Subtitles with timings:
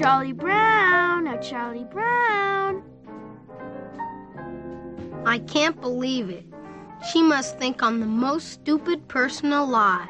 [0.00, 2.82] Charlie Brown, now Charlie Brown.
[5.26, 6.46] I can't believe it.
[7.12, 10.08] She must think I'm the most stupid person alive.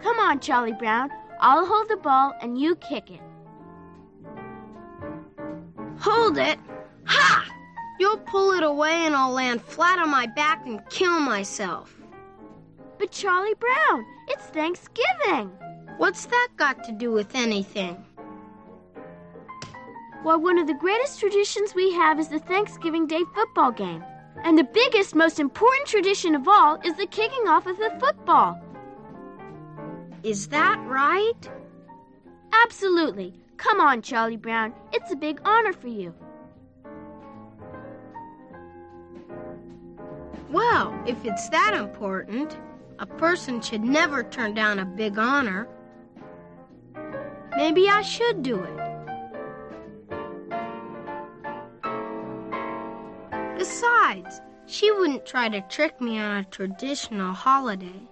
[0.00, 1.10] Come on, Charlie Brown.
[1.40, 3.20] I'll hold the ball and you kick it.
[5.98, 6.60] Hold it?
[7.06, 7.44] Ha!
[7.98, 11.99] You'll pull it away and I'll land flat on my back and kill myself.
[13.00, 15.50] But Charlie Brown, it's Thanksgiving.
[15.96, 18.04] What's that got to do with anything?
[20.22, 24.04] Well, one of the greatest traditions we have is the Thanksgiving Day football game.
[24.44, 28.60] And the biggest, most important tradition of all is the kicking off of the football.
[30.22, 31.48] Is that right?
[32.52, 33.32] Absolutely.
[33.56, 34.74] Come on, Charlie Brown.
[34.92, 36.14] It's a big honor for you.
[40.50, 42.58] Well, if it's that important,
[43.00, 45.66] a person should never turn down a big honor.
[47.56, 48.76] Maybe I should do it.
[53.56, 58.08] Besides, she wouldn't try to trick me on a traditional holiday.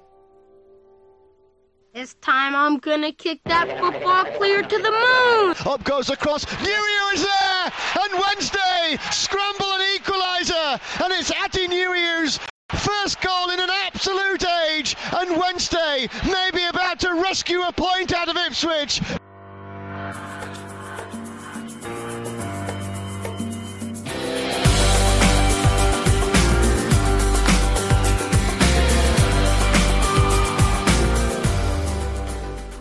[1.95, 5.55] This time I'm gonna kick that football clear to the moon.
[5.67, 6.47] Up goes the cross.
[6.63, 12.39] New is there, and Wednesday scramble and equaliser, and it's Atdhe Nuhiu's
[12.77, 18.13] first goal in an absolute age, and Wednesday may be about to rescue a point
[18.13, 19.01] out of Ipswich.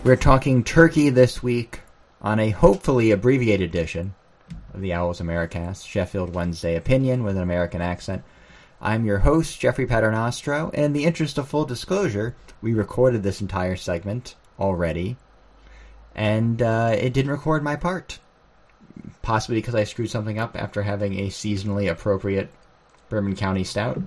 [0.04, 1.80] We're talking Turkey this week
[2.22, 4.14] on a hopefully abbreviated edition
[4.72, 8.22] of the Owls Americast, Sheffield Wednesday opinion with an American accent.
[8.80, 13.40] I'm your host, Jeffrey Paternostro, and in the interest of full disclosure, we recorded this
[13.40, 15.16] entire segment already,
[16.14, 18.18] and uh, it didn't record my part.
[19.22, 22.50] Possibly because I screwed something up after having a seasonally appropriate
[23.08, 24.00] Bourbon County Stout.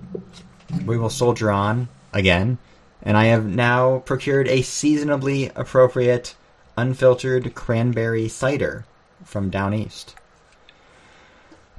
[0.86, 2.58] We will soldier on again
[3.02, 6.34] and I have now procured a seasonably appropriate
[6.76, 8.84] unfiltered cranberry cider
[9.24, 10.14] from down east.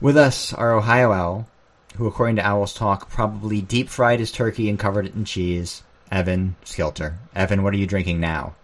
[0.01, 1.47] With us, our Ohio owl,
[1.95, 5.83] who, according to Owls Talk, probably deep fried his turkey and covered it in cheese,
[6.11, 7.15] Evan Skilter.
[7.35, 8.55] Evan, what are you drinking now?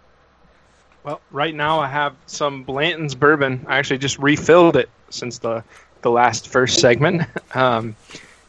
[1.04, 3.66] Well, right now I have some Blanton's bourbon.
[3.68, 5.64] I actually just refilled it since the
[6.02, 7.24] the last first segment.
[7.56, 7.96] Um,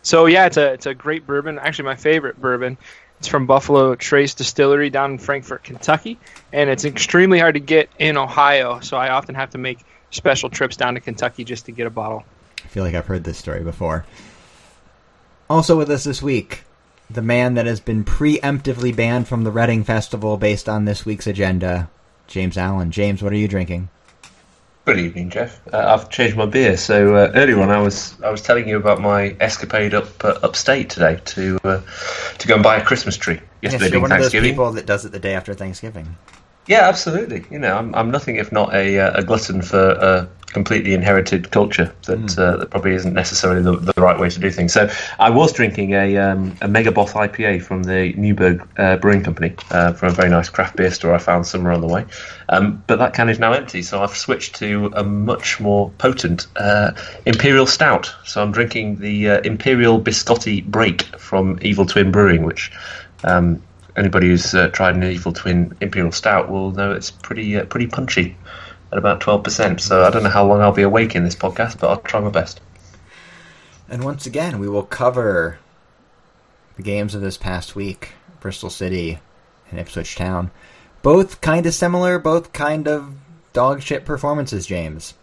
[0.02, 1.58] so yeah, it's a it's a great bourbon.
[1.58, 2.76] Actually, my favorite bourbon.
[3.18, 6.18] It's from Buffalo Trace Distillery down in Frankfort, Kentucky,
[6.52, 8.80] and it's extremely hard to get in Ohio.
[8.80, 9.78] So I often have to make
[10.10, 12.24] special trips down to Kentucky just to get a bottle.
[12.62, 14.04] I feel like I've heard this story before.
[15.50, 16.62] Also with us this week,
[17.10, 21.26] the man that has been preemptively banned from the Reading Festival based on this week's
[21.26, 21.90] agenda,
[22.28, 22.92] James Allen.
[22.92, 23.88] James, what are you drinking?
[24.84, 25.60] Good evening, Jeff.
[25.72, 26.76] Uh, I've changed my beer.
[26.76, 30.38] So uh, earlier on, I was I was telling you about my escapade up uh,
[30.44, 31.80] upstate today to uh,
[32.38, 33.40] to go and buy a Christmas tree.
[33.60, 36.16] Yesterday yes, you're one of those people that does it the day after Thanksgiving.
[36.66, 37.44] Yeah, absolutely.
[37.50, 41.50] You know, I'm I'm nothing if not a uh, a glutton for a completely inherited
[41.50, 42.38] culture that mm.
[42.38, 44.72] uh, that probably isn't necessarily the, the, right way to do things.
[44.72, 49.22] So I was drinking a um, a Mega Boss IPA from the Newburgh uh, Brewing
[49.22, 52.04] Company uh, from a very nice craft beer store I found somewhere on the way,
[52.48, 53.82] um, but that can is now empty.
[53.82, 56.92] So I've switched to a much more potent uh,
[57.26, 58.14] Imperial Stout.
[58.24, 62.72] So I'm drinking the uh, Imperial Biscotti Break from Evil Twin Brewing, which.
[63.22, 63.62] Um,
[63.96, 68.36] anybody who's uh, tried an Evil Twin Imperial Stout will know it's pretty pretty punchy
[68.92, 69.80] at about 12%.
[69.80, 72.20] So I don't know how long I'll be awake in this podcast, but I'll try
[72.20, 72.60] my best.
[73.88, 75.58] And once again, we will cover
[76.76, 79.18] the games of this past week Bristol City
[79.70, 80.50] and Ipswich Town.
[81.02, 83.14] Both kind of similar, both kind of
[83.52, 85.14] dog shit performances, James.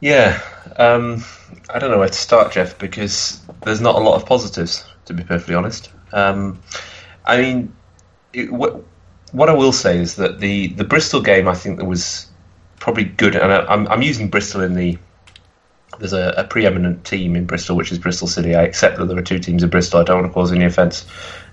[0.00, 0.42] Yeah,
[0.76, 1.24] um,
[1.70, 5.14] I don't know where to start, Jeff, because there's not a lot of positives, to
[5.14, 5.90] be perfectly honest.
[6.14, 6.62] Um,
[7.26, 7.74] I mean,
[8.32, 8.82] it, what,
[9.32, 12.28] what I will say is that the, the Bristol game, I think that was
[12.78, 14.98] probably good, and I, am I'm using Bristol in the.
[15.98, 18.56] There's a, a, preeminent team in Bristol, which is Bristol City.
[18.56, 20.00] I accept that there are two teams in Bristol.
[20.00, 21.06] I don't want to cause any offence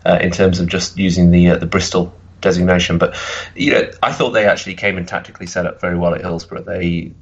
[0.04, 3.16] uh, in terms of just using the uh, the Bristol designation, but
[3.56, 6.64] you know, I thought they actually came and tactically set up very well at Hillsborough.
[6.64, 7.14] They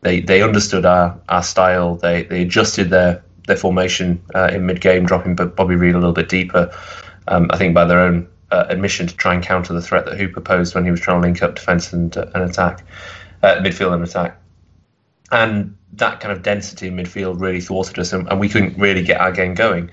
[0.00, 1.94] they they understood our, our style.
[1.94, 6.12] They they adjusted their their formation uh, in mid game, dropping Bobby Reid a little
[6.12, 6.70] bit deeper.
[7.28, 10.18] Um, I think by their own uh, admission to try and counter the threat that
[10.18, 12.84] Hooper posed when he was trying to link up defence and, uh, attack,
[13.42, 14.40] uh, midfield and attack.
[15.32, 19.02] And that kind of density in midfield really thwarted us, and, and we couldn't really
[19.02, 19.90] get our game going.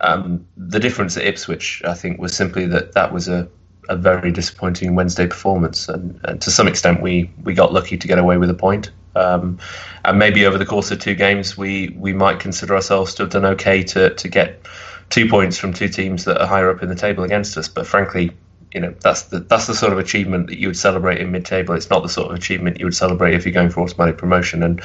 [0.00, 3.48] Um, the difference at Ipswich, I think, was simply that that was a,
[3.88, 8.08] a very disappointing Wednesday performance, and, and to some extent, we we got lucky to
[8.08, 8.90] get away with a point.
[9.14, 9.58] Um,
[10.04, 13.30] and maybe over the course of two games, we we might consider ourselves to have
[13.30, 14.66] done okay to to get
[15.10, 17.68] two points from two teams that are higher up in the table against us.
[17.68, 18.32] But frankly,
[18.72, 21.74] you know that's the that's the sort of achievement that you would celebrate in mid-table.
[21.74, 24.62] It's not the sort of achievement you would celebrate if you're going for automatic promotion.
[24.62, 24.80] And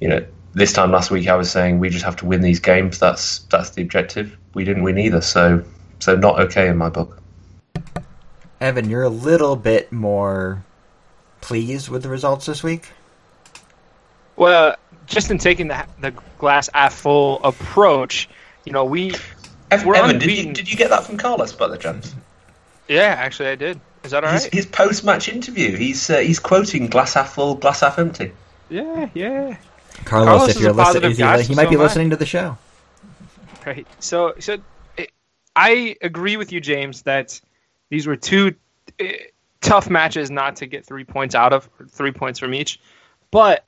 [0.00, 0.24] you know,
[0.54, 2.98] this time last week I was saying we just have to win these games.
[2.98, 4.36] That's that's the objective.
[4.54, 5.62] We didn't win either, so
[6.00, 7.18] so not okay in my book.
[8.60, 10.64] Evan, you're a little bit more
[11.40, 12.90] pleased with the results this week.
[14.40, 14.74] Well,
[15.06, 18.26] just in taking the the glass half full approach,
[18.64, 19.12] you know, we
[19.70, 22.14] Evan, Evan did you did you get that from Carlos by the chance?
[22.88, 23.78] Yeah, actually, I did.
[24.02, 24.54] Is that all his, right?
[24.54, 28.32] His post-match interview, he's uh, he's quoting glass half full, glass half empty.
[28.70, 29.58] Yeah, yeah.
[30.06, 32.56] Carlos, Carlos if you're listening, he, he might so be listening to the show.
[33.66, 33.86] Right.
[33.98, 34.56] So, so
[34.96, 35.10] it,
[35.54, 37.38] I agree with you, James, that
[37.90, 38.54] these were two
[38.98, 39.04] uh,
[39.60, 42.80] tough matches not to get three points out of, three points from each.
[43.30, 43.66] But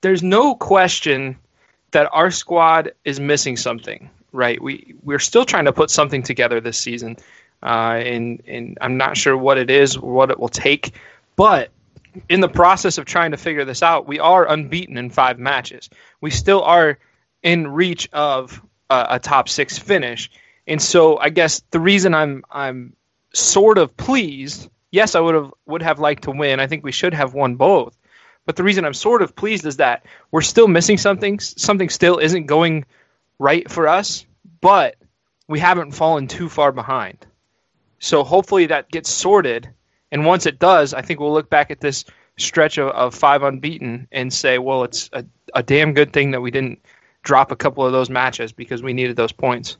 [0.00, 1.36] there's no question
[1.90, 4.08] that our squad is missing something.
[4.32, 4.62] Right.
[4.62, 7.16] We we're still trying to put something together this season
[7.62, 10.94] uh, and and I'm not sure what it is, what it will take,
[11.36, 11.70] but
[12.28, 15.88] in the process of trying to figure this out, we are unbeaten in five matches.
[16.20, 16.98] We still are
[17.42, 20.30] in reach of a, a top six finish,
[20.66, 22.94] and so I guess the reason I'm I'm
[23.32, 24.68] sort of pleased.
[24.90, 26.60] Yes, I would have would have liked to win.
[26.60, 27.96] I think we should have won both.
[28.46, 31.38] But the reason I'm sort of pleased is that we're still missing something.
[31.40, 32.84] Something still isn't going
[33.38, 34.26] right for us,
[34.60, 34.96] but
[35.48, 37.26] we haven't fallen too far behind.
[37.98, 39.68] So hopefully that gets sorted.
[40.10, 42.04] And once it does, I think we'll look back at this
[42.38, 46.40] stretch of, of five unbeaten and say, well, it's a, a damn good thing that
[46.40, 46.80] we didn't
[47.22, 49.76] drop a couple of those matches because we needed those points.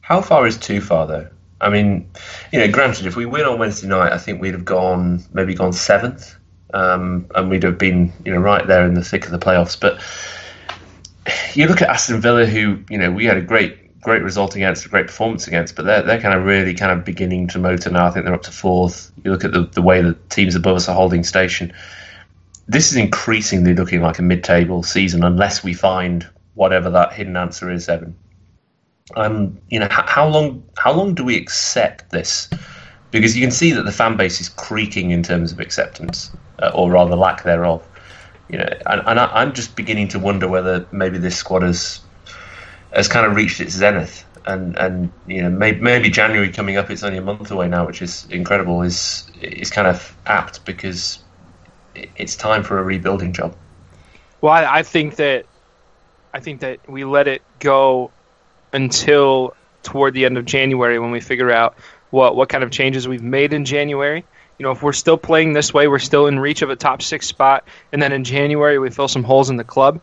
[0.00, 1.28] How far is too far, though?
[1.60, 2.10] I mean,
[2.52, 5.54] you know, granted, if we win on Wednesday night, I think we'd have gone maybe
[5.54, 6.36] gone seventh,
[6.72, 9.78] um, and we'd have been, you know, right there in the thick of the playoffs.
[9.78, 10.00] But
[11.54, 14.84] you look at Aston Villa, who, you know, we had a great great result against,
[14.84, 17.88] a great performance against, but they're, they're kind of really kind of beginning to motor
[17.88, 18.06] now.
[18.06, 19.12] I think they're up to fourth.
[19.24, 21.72] You look at the, the way the teams above us are holding station.
[22.66, 27.36] This is increasingly looking like a mid table season unless we find whatever that hidden
[27.36, 28.14] answer is, Evan.
[29.14, 32.48] Um, you know, how, long how long do we accept this?
[33.10, 36.30] Because you can see that the fan base is creaking in terms of acceptance,
[36.62, 37.84] Uh, or rather lack thereof.
[38.48, 42.00] You know, and, and I, I'm just beginning to wonder whether maybe this squad has
[42.94, 44.24] has kind of reached its zenith.
[44.46, 47.84] And and you know maybe, maybe January coming up, it's only a month away now,
[47.84, 48.82] which is incredible.
[48.82, 51.18] Is is kind of apt because
[51.94, 53.56] it's time for a rebuilding job.
[54.40, 55.46] Well, I, I think that
[56.32, 58.12] I think that we let it go
[58.72, 61.76] until toward the end of January when we figure out
[62.10, 64.24] what what kind of changes we've made in January.
[64.62, 67.02] You know, if we're still playing this way, we're still in reach of a top
[67.02, 70.00] six spot, and then in January we fill some holes in the club.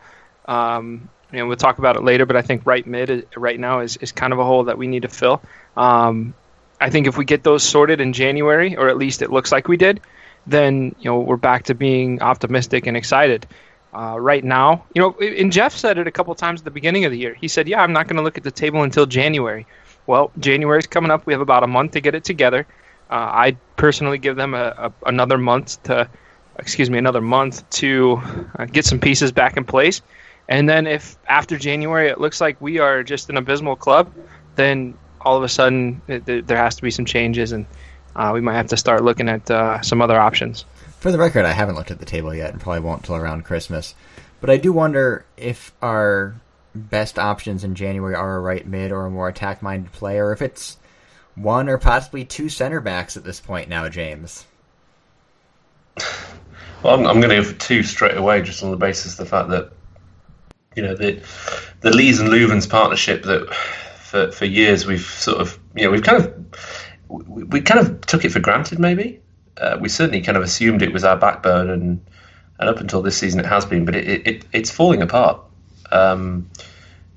[0.48, 2.26] Um, and we'll talk about it later.
[2.26, 4.86] But I think right mid right now is, is kind of a hole that we
[4.86, 5.42] need to fill.
[5.78, 6.34] Um,
[6.82, 9.70] I think if we get those sorted in January, or at least it looks like
[9.70, 10.02] we did,
[10.46, 13.48] then you know we're back to being optimistic and excited.
[13.94, 17.06] Uh, right now, you know, and Jeff said it a couple times at the beginning
[17.06, 17.34] of the year.
[17.34, 19.66] He said, "Yeah, I'm not going to look at the table until January."
[20.06, 21.26] Well, January's coming up.
[21.26, 22.68] We have about a month to get it together.
[23.10, 26.10] Uh, I personally give them a, a, another month to,
[26.58, 28.22] excuse me, another month to
[28.58, 30.02] uh, get some pieces back in place
[30.50, 34.12] and then if after January it looks like we are just an abysmal club,
[34.56, 37.68] then all of a sudden it, there has to be some changes, and
[38.16, 40.66] uh, we might have to start looking at uh, some other options.
[41.00, 43.46] For the record, I haven't looked at the table yet, and probably won't until around
[43.46, 43.94] Christmas.
[44.42, 46.36] But I do wonder if our
[46.74, 50.78] best options in January are a right mid or a more attack-minded player, if it's
[51.42, 54.46] one or possibly two center backs at this point now, James.
[56.84, 59.18] Well, I'm, I'm going to go for two straight away, just on the basis of
[59.18, 59.72] the fact that
[60.76, 61.22] you know the
[61.82, 66.04] the Lees and Loovens partnership that for for years we've sort of you know we've
[66.04, 69.20] kind of we, we kind of took it for granted maybe
[69.58, 72.06] uh, we certainly kind of assumed it was our backbone and
[72.60, 75.42] and up until this season it has been but it, it it's falling apart
[75.92, 76.50] um,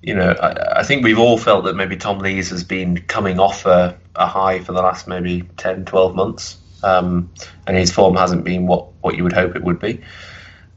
[0.03, 3.39] you know I, I, think we've all felt that maybe Tom Lees has been coming
[3.39, 7.31] off a, a high for the last maybe 10 12 months um,
[7.67, 10.01] and his form hasn't been what what you would hope it would be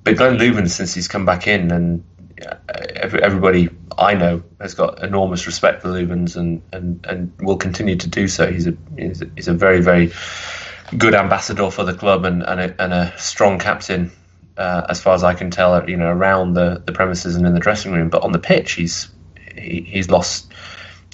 [0.04, 2.04] but Glenn Loovens since he's come back in and
[2.96, 8.08] everybody I know has got enormous respect for Loovens and, and, and will continue to
[8.08, 8.52] do so.
[8.52, 10.12] He's a, he's a, he's a very, very
[10.98, 14.12] good ambassador for the club and, and, a, and a strong captain,
[14.58, 17.54] uh, as far as I can tell, you know, around the, the premises and in
[17.54, 18.10] the dressing room.
[18.10, 19.08] But on the pitch, he's
[19.58, 20.52] he, he's lost.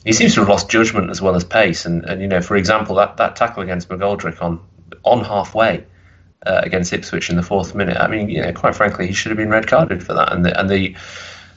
[0.04, 1.86] He seems to have lost judgment as well as pace.
[1.86, 4.60] And, and you know, for example, that, that tackle against McGoldrick on
[5.04, 5.84] on halfway
[6.46, 7.98] uh, against Ipswich in the fourth minute.
[7.98, 10.32] I mean, you know, quite frankly, he should have been red carded for that.
[10.32, 10.96] And the and the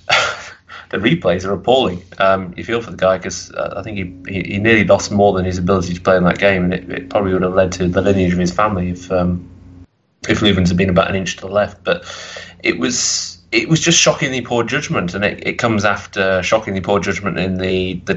[0.91, 2.03] the replays are appalling.
[2.19, 5.33] Um, you feel for the guy because uh, I think he, he, nearly lost more
[5.33, 7.73] than his ability to play in that game, and it, it probably would have led
[7.73, 9.49] to the lineage of his family if um,
[10.29, 11.83] if Loovens had been about an inch to the left.
[11.85, 12.05] But
[12.63, 17.01] it was it was just shockingly poor judgment, and it, it comes after shockingly poor
[17.01, 18.17] judgment in the the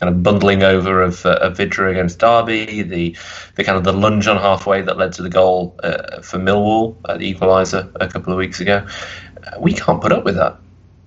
[0.00, 3.16] kind of bundling over of, uh, of Vydra against Derby, the
[3.56, 6.96] the kind of the lunge on halfway that led to the goal uh, for Millwall
[7.08, 8.86] at the equaliser a couple of weeks ago.
[9.60, 10.58] We can't put up with that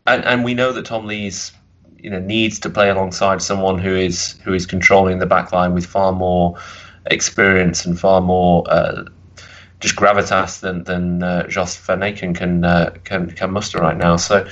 [0.08, 1.52] and and we know that Tom Lees,
[1.98, 5.74] you know, needs to play alongside someone who is who is controlling the back line
[5.74, 6.58] with far more
[7.08, 9.04] experience and far more uh,
[9.86, 14.18] just gravitas than than uh, Jos Van Aken can uh, can can muster right now.
[14.18, 14.48] So.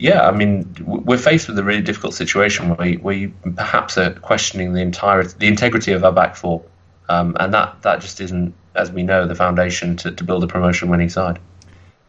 [0.00, 4.72] Yeah, I mean, we're faced with a really difficult situation where, we perhaps are questioning
[4.72, 6.62] the entire the integrity of our back four,
[7.08, 10.46] um, and that, that just isn't, as we know, the foundation to, to build a
[10.46, 11.40] promotion winning side.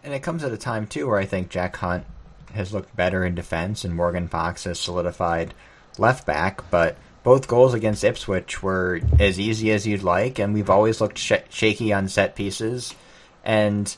[0.04, 2.06] And it comes at a time too where I think Jack Hunt
[2.54, 5.56] has looked better in defense, and Morgan Fox has solidified
[5.98, 6.70] left back.
[6.70, 11.18] But both goals against Ipswich were as easy as you'd like, and we've always looked
[11.18, 12.96] sh- shaky on set pieces.
[13.44, 13.96] And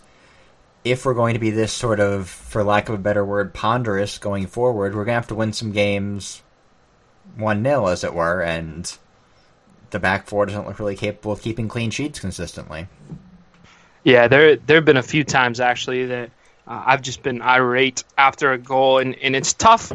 [0.84, 4.18] if we're going to be this sort of, for lack of a better word, ponderous
[4.18, 6.42] going forward, we're going to have to win some games
[7.38, 8.98] 1 0, as it were, and
[9.92, 12.88] the back four doesn't look really capable of keeping clean sheets consistently.
[14.04, 16.32] Yeah, there there have been a few times actually that
[16.68, 19.92] uh, I've just been irate after a goal, and, and it's tough.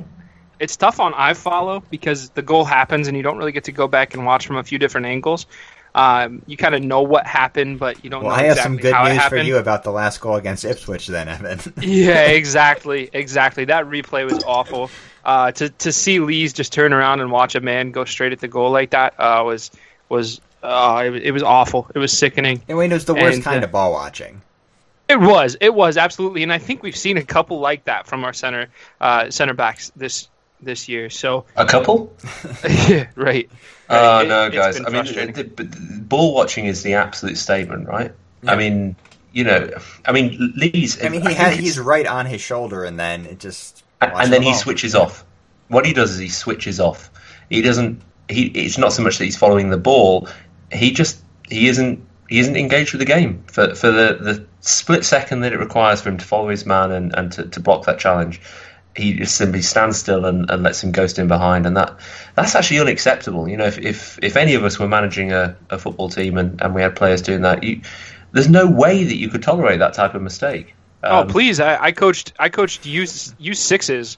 [0.58, 3.88] It's tough on iFollow because the goal happens and you don't really get to go
[3.88, 5.46] back and watch from a few different angles.
[5.94, 8.62] Um, you kind of know what happened, but you don't well, know I have exactly
[8.62, 11.58] some good news for you about the last goal against Ipswich, then, Evan.
[11.80, 13.64] yeah, exactly, exactly.
[13.64, 14.90] That replay was awful.
[15.24, 18.40] Uh, to to see Lees just turn around and watch a man go straight at
[18.40, 19.70] the goal like that uh, was
[20.10, 21.90] was uh, it, it was awful.
[21.94, 22.60] It was sickening.
[22.68, 24.42] and it was the worst And, kind uh, of ball watching.
[25.08, 25.56] It was.
[25.60, 28.66] It was absolutely, and I think we've seen a couple like that from our center
[29.00, 30.28] uh, center backs this
[30.60, 31.10] this year.
[31.10, 32.12] So A couple?
[32.88, 33.48] yeah, right.
[33.88, 34.80] Oh It- no, guys!
[34.84, 38.12] I mean, the, the, the ball watching is the absolute statement, right?
[38.46, 38.96] I mean,
[39.32, 39.70] you know,
[40.04, 41.02] I mean, Lees.
[41.04, 43.84] I mean, he think had, he's right on his shoulder, and then it just.
[44.00, 44.54] and, then the he ball.
[44.54, 45.24] switches off.
[45.68, 47.10] What he does is he switches off.
[47.50, 48.00] He doesn't.
[48.28, 48.46] He.
[48.48, 50.28] It's not so much that he's following the ball.
[50.72, 51.22] He just.
[51.48, 52.04] He isn't.
[52.28, 56.00] He isn't engaged with the game for for the the split second that it requires
[56.00, 58.40] for him to follow his man and and to, to block that challenge.
[58.96, 61.94] He just simply stands still and, and lets him ghost in behind, and that
[62.34, 63.48] that's actually unacceptable.
[63.48, 66.60] You know, if if, if any of us were managing a, a football team and,
[66.62, 67.82] and we had players doing that, you,
[68.32, 70.74] there's no way that you could tolerate that type of mistake.
[71.02, 71.60] Oh Um, please!
[71.60, 73.04] I, I coached I coached U
[73.38, 74.16] U sixes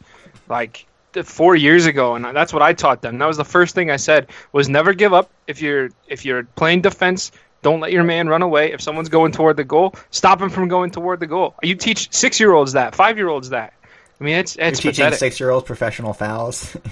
[0.49, 0.87] like
[1.25, 3.19] four years ago, and that's what I taught them.
[3.19, 5.31] That was the first thing I said was never give up.
[5.47, 7.33] If you're if you're playing defense,
[7.63, 8.73] don't let your man run away.
[8.73, 11.55] If someone's going toward the goal, stop him from going toward the goal.
[11.63, 13.73] You teach six year olds that, five year olds that.
[14.21, 16.77] I mean, it's You're it's teaching six-year-olds professional fouls.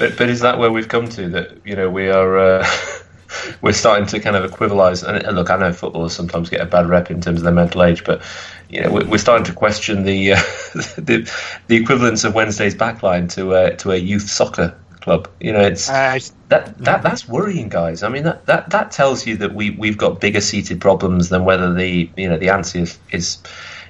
[0.00, 1.28] But but is that where we've come to?
[1.28, 2.66] That you know we are uh,
[3.60, 5.06] we're starting to kind of equivalize.
[5.06, 7.52] And, and look, I know footballers sometimes get a bad rep in terms of their
[7.52, 8.22] mental age, but
[8.70, 10.36] you know we're, we're starting to question the, uh,
[10.96, 11.30] the
[11.66, 15.28] the equivalence of Wednesday's backline to uh, to a youth soccer club.
[15.38, 18.02] You know, it's Uh, that that that's worrying, guys.
[18.02, 21.44] I mean, that, that, that tells you that we we've got bigger seated problems than
[21.44, 23.36] whether the you know the answer is is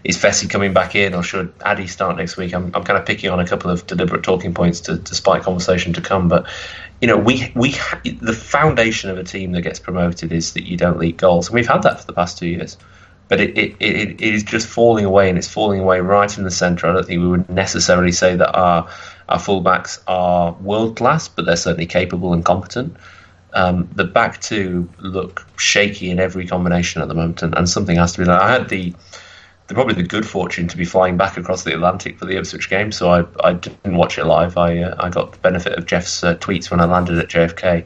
[0.04, 2.54] is Fessy coming back in or should Addy start next week.
[2.54, 5.42] I'm I'm kind of picking on a couple of deliberate talking points to, to spike
[5.42, 6.46] conversation to come, but
[7.00, 10.64] you know we we ha- the foundation of a team that gets promoted is that
[10.64, 12.76] you don't leak goals, and we've had that for the past two years.
[13.28, 16.42] But it, it, it, it is just falling away, and it's falling away right in
[16.42, 16.88] the centre.
[16.88, 18.88] I don't think we would necessarily say that our
[19.28, 22.96] our fullbacks are world class, but they're certainly capable and competent.
[23.52, 27.96] Um, the back two look shaky in every combination at the moment, and, and something
[27.96, 28.40] has to be done.
[28.40, 28.96] I had the, the
[29.74, 32.92] probably the good fortune to be flying back across the Atlantic for the Ipswich game,
[32.92, 34.56] so I, I didn't watch it live.
[34.56, 37.84] I uh, I got the benefit of Jeff's uh, tweets when I landed at JFK,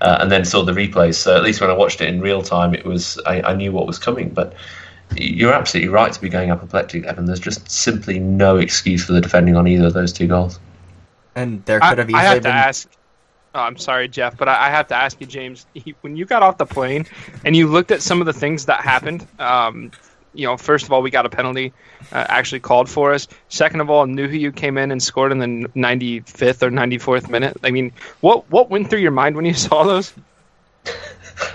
[0.00, 1.14] uh, and then saw the replays.
[1.14, 3.72] So at least when I watched it in real time, it was I, I knew
[3.72, 4.30] what was coming.
[4.30, 4.54] But
[5.16, 7.26] you're absolutely right to be going apoplectic, Evan.
[7.26, 10.58] There's just simply no excuse for the defending on either of those two goals.
[11.34, 12.52] and there could have I easily have to been.
[12.52, 12.88] ask.
[13.54, 15.66] Oh, I'm sorry, Jeff, but I, I have to ask you, James.
[16.02, 17.06] When you got off the plane
[17.44, 19.92] and you looked at some of the things that happened, um,
[20.36, 21.72] you know, first of all, we got a penalty
[22.12, 23.26] uh, actually called for us.
[23.48, 27.56] Second of all, Nuhiu came in and scored in the 95th or 94th minute.
[27.62, 30.12] I mean, what what went through your mind when you saw those?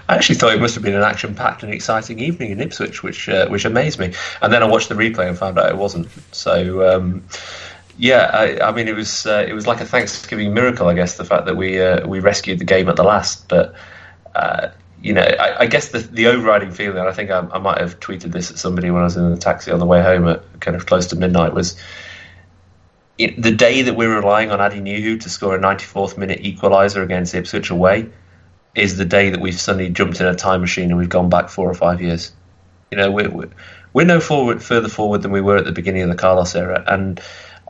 [0.10, 3.28] I actually thought it must have been an action-packed and exciting evening in Ipswich, which
[3.30, 4.14] uh, which amazed me.
[4.42, 6.08] And then I watched the replay and found out it wasn't.
[6.32, 7.24] So um,
[7.98, 11.18] Yeah, I, I mean it was uh, it was like a Thanksgiving miracle, I guess,
[11.18, 13.48] the fact that we uh, we rescued the game at the last.
[13.48, 13.76] But
[14.36, 14.70] uh,
[15.02, 17.80] you know, I, I, guess the the overriding feeling, and I think I, I, might
[17.80, 20.28] have tweeted this at somebody when I was in the taxi on the way home
[20.28, 21.76] at kind of close to midnight, was
[23.18, 27.04] it, the day that we're relying on Atdhe Nuhiu to score a 94th minute equaliser
[27.04, 28.10] against Ipswich away
[28.76, 31.50] is the day that we've suddenly jumped in a time machine and we've gone back
[31.50, 32.32] four or five years.
[32.90, 33.50] You know, we're, we're,
[33.94, 36.84] we're no forward, further forward than we were at the beginning of the Carlos era,
[36.88, 37.20] and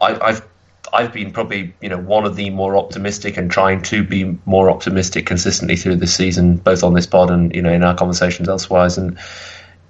[0.01, 0.50] I, I've
[0.93, 4.69] I've been probably you know one of the more optimistic and trying to be more
[4.69, 8.49] optimistic consistently through the season, both on this pod and you know in our conversations
[8.49, 8.97] elsewise.
[8.97, 9.17] And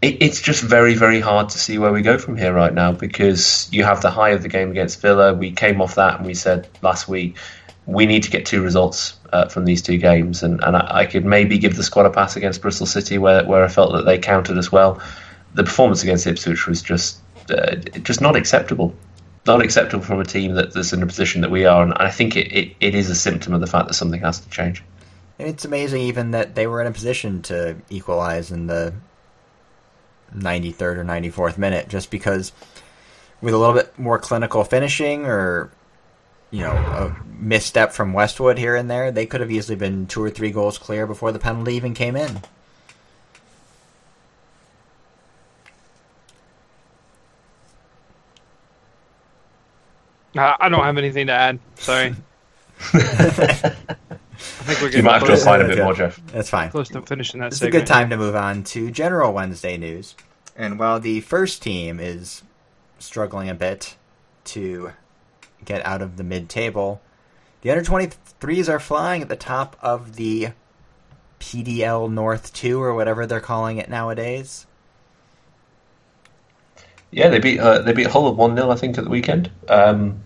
[0.02, 2.92] it, it's just very very hard to see where we go from here right now
[2.92, 5.34] because you have the high of the game against Villa.
[5.34, 7.36] We came off that and we said last week
[7.88, 11.06] we need to get two results uh, from these two games, and, and I, I,
[11.06, 14.06] could maybe give the squad a pass against Bristol City where where I felt that
[14.06, 15.02] they counted as well.
[15.56, 18.94] The performance against Ipswich was just uh, just not acceptable
[19.46, 22.12] not acceptable from a team that, that's in a position that we are, and I
[22.12, 24.84] think it, it, it is a symptom of the fact that something has to change.
[25.40, 28.94] And it's amazing even that they were in a position to equalize in the
[30.36, 32.52] 93rd or 94th minute, just because
[33.42, 35.72] with a little bit more clinical finishing or
[36.52, 40.24] you know a misstep from Westwood here and there, they could have easily been two
[40.24, 42.42] or three goals clear before the penalty even came in.
[50.36, 51.60] Uh, I don't have anything to add.
[51.76, 52.16] Sorry.
[52.94, 56.20] I think we're You might have to find a bit more, Jeff.
[56.28, 56.70] That's fine.
[56.72, 57.48] Close to finishing that.
[57.48, 57.76] It's segment.
[57.76, 60.16] a good time to move on to general Wednesday news.
[60.56, 62.44] And while the first team is
[63.00, 63.96] struggling a bit
[64.46, 64.92] to
[65.64, 67.02] get out of the mid-table,
[67.62, 70.50] the under 23s are flying at the top of the
[71.40, 74.66] PDL North 2 or whatever they're calling it nowadays.
[77.12, 79.52] Yeah, they beat uh, they beat Hull of one 0 I think at the weekend.
[79.68, 80.24] Um,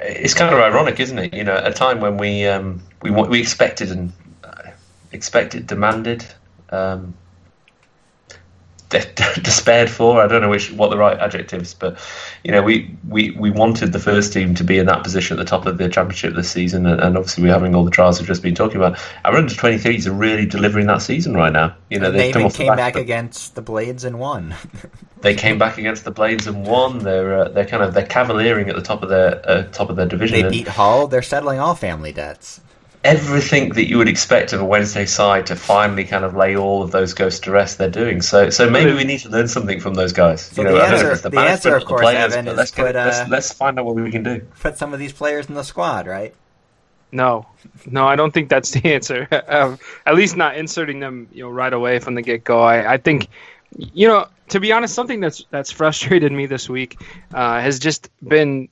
[0.00, 1.34] it's kind of ironic, isn't it?
[1.34, 4.12] You know, at a time when we um, we we expected and
[4.44, 4.70] uh,
[5.12, 6.24] expected, demanded,
[6.70, 7.14] um,
[9.42, 10.22] despaired for.
[10.22, 11.98] I don't know which what the right adjectives, but
[12.44, 15.44] you know, we, we, we wanted the first team to be in that position at
[15.44, 18.18] the top of the championship this season, and, and obviously we're having all the trials
[18.18, 18.98] we've just been talking about.
[19.24, 21.76] Our under 23s are really delivering that season right now.
[21.90, 24.54] You know, they came back, back against the Blades and won.
[25.20, 26.98] they came back against the Blades and won.
[26.98, 29.96] They're uh, they're kind of they're cavaliering at the top of their uh, top of
[29.96, 30.42] their division.
[30.42, 31.06] They beat Hull.
[31.06, 32.60] They're settling all family debts
[33.04, 36.82] everything that you would expect of a Wednesday side to finally kind of lay all
[36.82, 37.78] of those ghosts to rest.
[37.78, 38.50] They're doing so.
[38.50, 40.42] So maybe we need to learn something from those guys.
[40.42, 42.94] So you know, the answer, the, the answer, of course, players, Evan, is let's, put,
[42.94, 44.40] uh, let's, let's, find out what we can do.
[44.60, 46.34] Put some of these players in the squad, right?
[47.10, 47.46] No,
[47.86, 49.28] no, I don't think that's the answer.
[49.48, 52.60] um, at least not inserting them, you know, right away from the get go.
[52.60, 53.28] I, I think,
[53.76, 57.00] you know, to be honest, something that's that's frustrated me this week
[57.34, 58.68] uh, has just been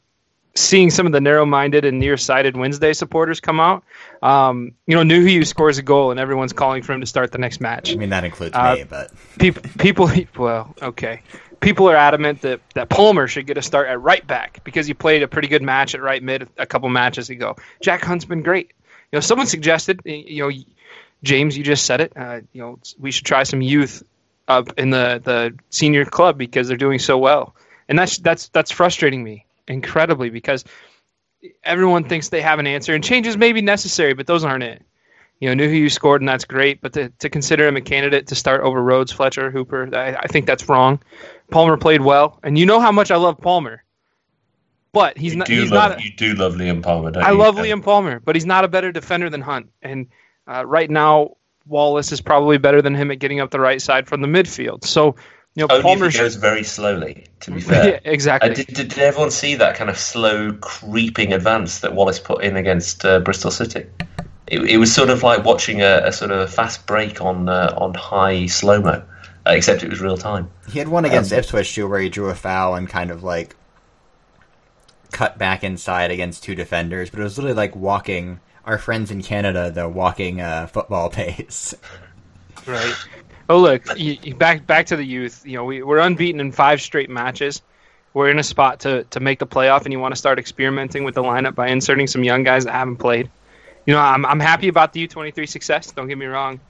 [0.54, 3.84] seeing some of the narrow-minded and nearsighted Wednesday supporters come out.
[4.22, 7.38] Um, you know, Nuhiu scores a goal and everyone's calling for him to start the
[7.38, 7.92] next match.
[7.92, 11.22] I mean, that includes uh, me, but people, people, well, okay.
[11.60, 14.94] People are adamant that, that Palmer should get a start at right back because he
[14.94, 17.56] played a pretty good match at right mid a couple matches ago.
[17.80, 18.72] Jack Hunt's been great.
[19.12, 20.50] You know, someone suggested, you know,
[21.22, 22.12] James, you just said it.
[22.16, 24.02] Uh, you know, we should try some youth
[24.48, 27.54] up in the, the senior club because they're doing so well,
[27.88, 30.64] and that's that's that's frustrating me incredibly because
[31.64, 34.82] everyone thinks they have an answer, and changes may be necessary, but those aren't it.
[35.38, 38.34] You know, Nuhiu scored, and that's great, but to, to consider him a candidate to
[38.34, 41.00] start over Rhodes, Fletcher, Hooper, I, I think that's wrong.
[41.50, 43.82] Palmer played well, and you know how much I love Palmer,
[44.92, 45.48] but he's you not.
[45.48, 46.04] He's love, not.
[46.04, 47.38] You do love Liam Palmer, don't I you?
[47.38, 50.08] love Liam Palmer, but he's not a better defender than Hunt, and
[50.46, 54.08] uh, right now Wallace is probably better than him at getting up the right side
[54.08, 54.84] from the midfield.
[54.84, 55.16] So
[55.60, 57.24] you know, Only Palmer if he goes very slowly.
[57.40, 58.50] To be fair, yeah, exactly.
[58.50, 62.42] Uh, did, did, did, everyone see that kind of slow creeping advance that Wallace put
[62.42, 63.86] in against uh, Bristol City?
[64.46, 67.48] It, it, was sort of like watching a, a sort of a fast break on
[67.48, 69.02] uh, on high slow mo,
[69.46, 70.50] uh, except it was real time.
[70.68, 73.22] He had one against um, Ipswich too, where he drew a foul and kind of
[73.22, 73.54] like
[75.12, 78.40] cut back inside against two defenders, but it was literally like walking.
[78.64, 81.74] Our friends in Canada, the walking uh, football pace.
[82.66, 82.94] Right.
[83.50, 85.44] Oh look, you, you back back to the youth.
[85.44, 87.62] You know, we, we're unbeaten in five straight matches.
[88.14, 91.02] We're in a spot to to make the playoff, and you want to start experimenting
[91.02, 93.28] with the lineup by inserting some young guys that haven't played.
[93.86, 95.90] You know, I'm I'm happy about the U23 success.
[95.90, 96.60] Don't get me wrong,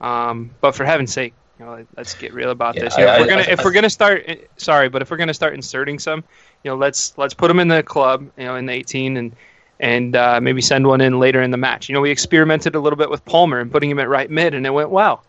[0.00, 2.98] um, but for heaven's sake, you know, let's get real about yeah, this.
[2.98, 5.02] You know, I, if we're gonna I, I, if we're gonna start, eh, sorry, but
[5.02, 6.24] if we're gonna start inserting some,
[6.64, 9.36] you know, let's let's put them in the club, you know, in the 18 and
[9.78, 11.88] and uh, maybe send one in later in the match.
[11.88, 14.54] You know, we experimented a little bit with Palmer and putting him at right mid,
[14.54, 15.22] and it went well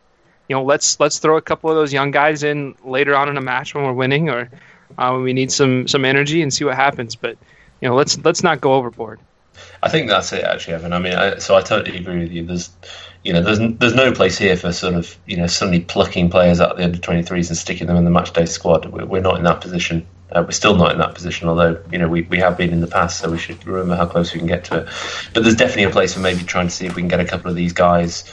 [0.47, 3.37] you know, let's let's throw a couple of those young guys in later on in
[3.37, 4.49] a match when we're winning or
[4.97, 7.15] uh, when we need some some energy and see what happens.
[7.15, 7.37] But
[7.81, 9.19] you know, let's let's not go overboard.
[9.81, 10.93] I think that's it, actually, Evan.
[10.93, 12.45] I mean, I, so I totally agree with you.
[12.45, 12.69] There's,
[13.23, 16.59] you know, there's there's no place here for sort of you know suddenly plucking players
[16.61, 18.85] out of the under 23s and sticking them in the matchday squad.
[18.85, 20.05] We're, not in that position.
[20.31, 22.81] Uh, we're still not in that position, although you know we, we have been in
[22.81, 24.89] the past, so we should remember how close we can get to it.
[25.33, 27.25] But there's definitely a place for maybe trying to see if we can get a
[27.25, 28.23] couple of these guys,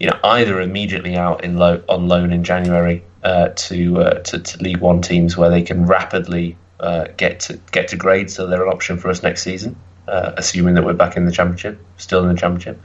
[0.00, 4.38] you know, either immediately out in lo- on loan in January uh, to, uh, to
[4.38, 8.46] to League One teams where they can rapidly uh, get to get to grade, so
[8.46, 9.76] they're an option for us next season.
[10.06, 12.80] Uh, assuming that we're back in the championship, still in the championship,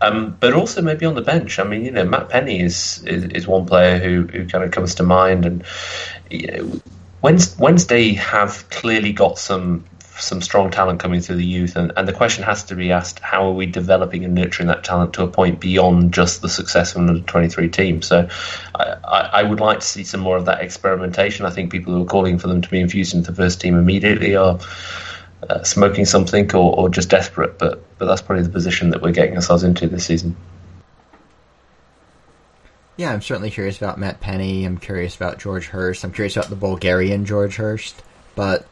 [0.00, 1.60] um, but also maybe on the bench.
[1.60, 4.72] I mean, you know, Matt Penney is is, is one player who, who kind of
[4.72, 5.62] comes to mind, and
[6.30, 6.80] you know,
[7.22, 9.84] Wednesday have clearly got some
[10.20, 13.18] some strong talent coming through the youth, and, and the question has to be asked:
[13.20, 16.94] How are we developing and nurturing that talent to a point beyond just the success
[16.94, 18.02] of an under twenty three team?
[18.02, 18.28] So,
[18.74, 21.46] I, I, would like to see some more of that experimentation.
[21.46, 23.76] I think people who are calling for them to be infused into the first team
[23.76, 24.58] immediately are
[25.48, 27.58] uh, smoking something or, or just desperate.
[27.58, 30.36] But but that's probably the position that we're getting ourselves into this season.
[32.96, 34.64] Yeah, I'm certainly curious about Matt Penney.
[34.64, 36.04] I'm curious about George Hirst.
[36.04, 38.00] I'm curious about the Bulgarian George Hurst.
[38.36, 38.66] But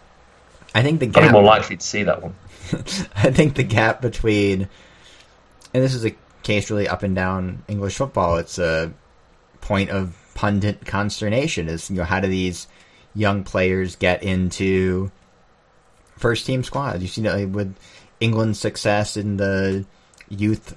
[0.75, 1.33] I think the gap.
[1.33, 2.35] More likely to see that one.
[3.17, 4.69] I think the gap between,
[5.75, 8.37] and this is a case really up and down English football.
[8.37, 8.93] It's a
[9.61, 11.69] point of pundit consternation.
[11.69, 12.67] Is you know how do these
[13.15, 15.11] young players get into
[16.17, 17.03] first team squad.
[17.03, 17.77] You see it with
[18.21, 19.85] England's success in the
[20.29, 20.77] youth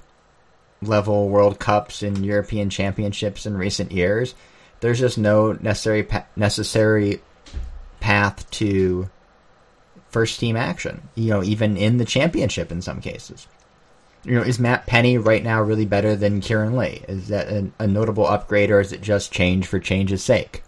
[0.82, 4.34] level World Cups and European Championships in recent years.
[4.80, 7.20] There's just no necessary pa- necessary
[8.00, 9.08] path to
[10.16, 11.08] first team action.
[11.14, 13.46] You know, even in the championship in some cases.
[14.24, 17.02] You know, is Matt Penney right now really better than Kieran Lee?
[17.06, 20.62] Is that a, a notable upgrade, or is it just change for change's sake?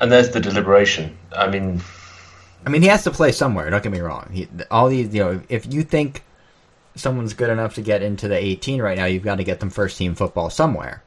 [0.00, 1.16] and there's the deliberation.
[1.32, 1.82] I mean,
[2.64, 3.68] I mean, he has to play somewhere.
[3.68, 4.30] Don't get me wrong.
[4.32, 6.24] He, all these, you know, if you think
[6.94, 9.70] someone's good enough to get into the 18 right now, you've got to get them
[9.70, 11.02] first team football somewhere.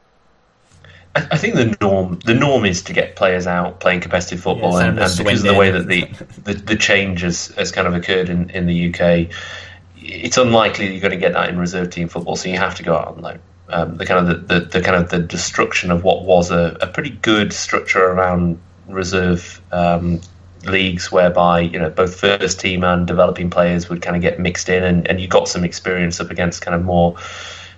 [1.14, 4.78] I, I think the norm the norm is to get players out playing competitive football,
[4.78, 6.04] yeah, and, and because of the way that the,
[6.44, 9.28] the, the change has, has kind of occurred in, in the UK,
[9.96, 12.36] it's unlikely you're going to get that in reserve team football.
[12.36, 13.38] So you have to go out on loan.
[13.68, 16.76] Um, the kind of the, the, the, kind of the destruction of what was a,
[16.82, 20.20] a pretty good structure around reserve um,
[20.64, 24.68] leagues whereby you know both first team and developing players would kind of get mixed
[24.68, 27.16] in, and, and you got some experience up against kind of more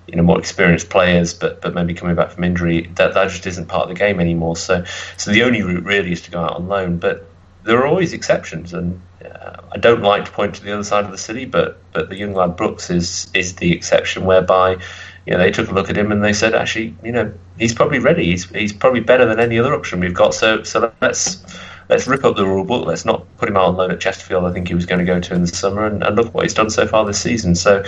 [0.06, 2.90] you know more experienced players, but but maybe coming back from injury.
[2.94, 4.56] That that just isn't part of the game anymore.
[4.56, 4.84] So
[5.16, 7.26] so the only route really is to go out on loan, but
[7.64, 11.04] there are always exceptions, and uh, I don't like to point to the other side
[11.04, 14.78] of the city, but but the young lad Brooks is is the exception whereby
[15.26, 17.74] you know, they took a look at him and they said, actually, you know, he's
[17.74, 18.26] probably ready.
[18.26, 20.34] He's he's probably better than any other option we've got.
[20.34, 21.42] So so let's
[21.88, 22.86] let's rip up the rule book.
[22.86, 24.44] Let's not put him out on loan at Chesterfield.
[24.44, 26.44] I think he was going to go to in the summer, and, and look what
[26.44, 27.54] he's done so far this season.
[27.54, 27.84] So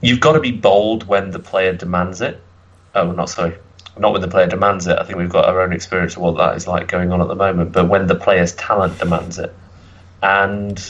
[0.00, 2.40] you've got to be bold when the player demands it.
[2.94, 3.56] Oh, not sorry,
[3.98, 4.98] not when the player demands it.
[4.98, 7.28] I think we've got our own experience of what that is like going on at
[7.28, 7.72] the moment.
[7.72, 9.54] But when the player's talent demands it,
[10.22, 10.82] and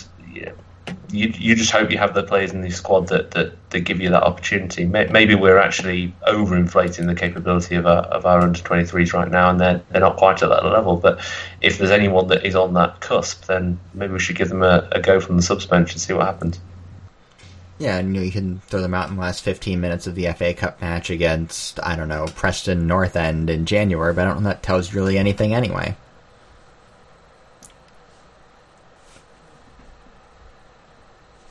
[1.10, 4.00] you, you just hope you have the players in the squad that, that, that give
[4.00, 4.84] you that opportunity.
[4.84, 9.60] Maybe we're actually overinflating the capability of our, of our under 23s right now, and
[9.60, 10.96] they're, they're not quite at that level.
[10.96, 11.20] But
[11.60, 14.88] if there's anyone that is on that cusp, then maybe we should give them a,
[14.92, 16.60] a go from the subs bench and see what happens.
[17.78, 20.14] Yeah, and you, know, you can throw them out in the last 15 minutes of
[20.14, 24.24] the FA Cup match against, I don't know, Preston North End in January, but I
[24.24, 25.94] don't know if that tells you really anything anyway.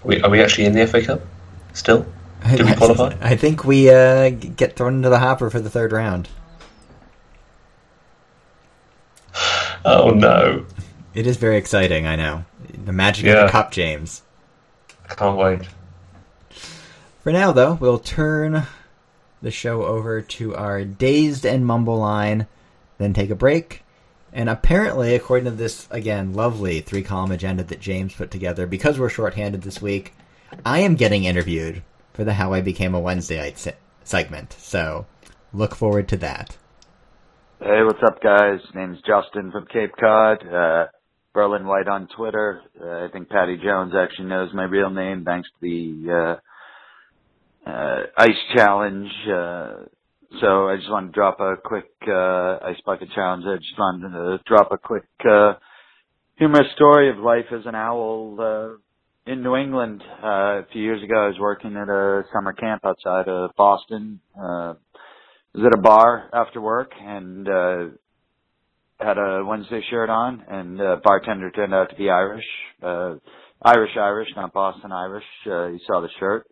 [0.03, 1.21] We, are we actually in the FA Cup
[1.73, 2.05] still?
[2.49, 3.15] Did we qualify?
[3.21, 6.29] I think we uh, get thrown into the hopper for the third round.
[9.87, 10.65] Oh no!
[11.13, 12.07] It is very exciting.
[12.07, 12.43] I know
[12.85, 13.33] the magic yeah.
[13.33, 14.23] of the cup, James.
[15.07, 15.61] I can't wait.
[17.25, 18.67] For now, though, we'll turn
[19.41, 22.45] the show over to our dazed and mumble line,
[22.99, 23.83] then take a break,
[24.31, 28.99] and apparently, according to this, again, lovely three column agenda that James put together, because
[28.99, 30.13] we're shorthanded this week,
[30.63, 31.81] I am getting interviewed
[32.13, 34.53] for the How I Became a Wednesdayite se- segment.
[34.59, 35.07] So
[35.51, 36.55] look forward to that.
[37.59, 38.59] Hey, what's up, guys?
[38.75, 40.47] Name's Justin from Cape Cod.
[40.47, 40.85] Uh,
[41.33, 42.61] Berlin White on Twitter.
[42.79, 46.39] Uh, I think Patty Jones actually knows my real name thanks to the uh,
[47.65, 49.71] uh, Ice Challenge uh,
[50.41, 53.45] so I just wanted to drop a quick uh, ice bucket challenge.
[53.47, 55.53] I just wanted to drop a quick uh,
[56.37, 60.03] humorous story of life as an owl uh, in New England.
[60.21, 64.19] Uh, a few years ago, I was working at a summer camp outside of Boston.
[64.37, 67.85] Uh, I was at a bar after work, and uh,
[68.99, 72.45] had a Wednesday shirt on, and uh, bartender turned out to be Irish,
[72.83, 73.15] uh,
[73.61, 75.23] Irish Irish, not Boston Irish.
[75.45, 76.45] Uh, he saw the shirt.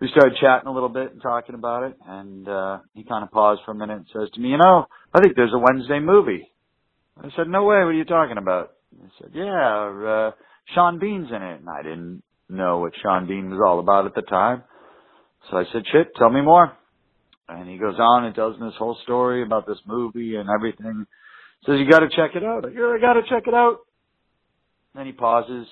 [0.00, 3.30] We started chatting a little bit and talking about it, and uh, he kind of
[3.30, 6.00] paused for a minute and says to me, "You know, I think there's a Wednesday
[6.00, 6.50] movie."
[7.16, 7.76] I said, "No way!
[7.76, 9.44] What are you talking about?" He said, "Yeah,
[10.06, 10.30] uh,
[10.74, 14.14] Sean Bean's in it," and I didn't know what Sean Bean was all about at
[14.14, 14.64] the time.
[15.50, 16.72] So I said, "Shit, tell me more."
[17.48, 21.06] And he goes on and tells me this whole story about this movie and everything.
[21.66, 22.64] Says, you gotta check it out.
[22.66, 23.80] I go, I gotta check it out.
[24.94, 25.66] Then he pauses.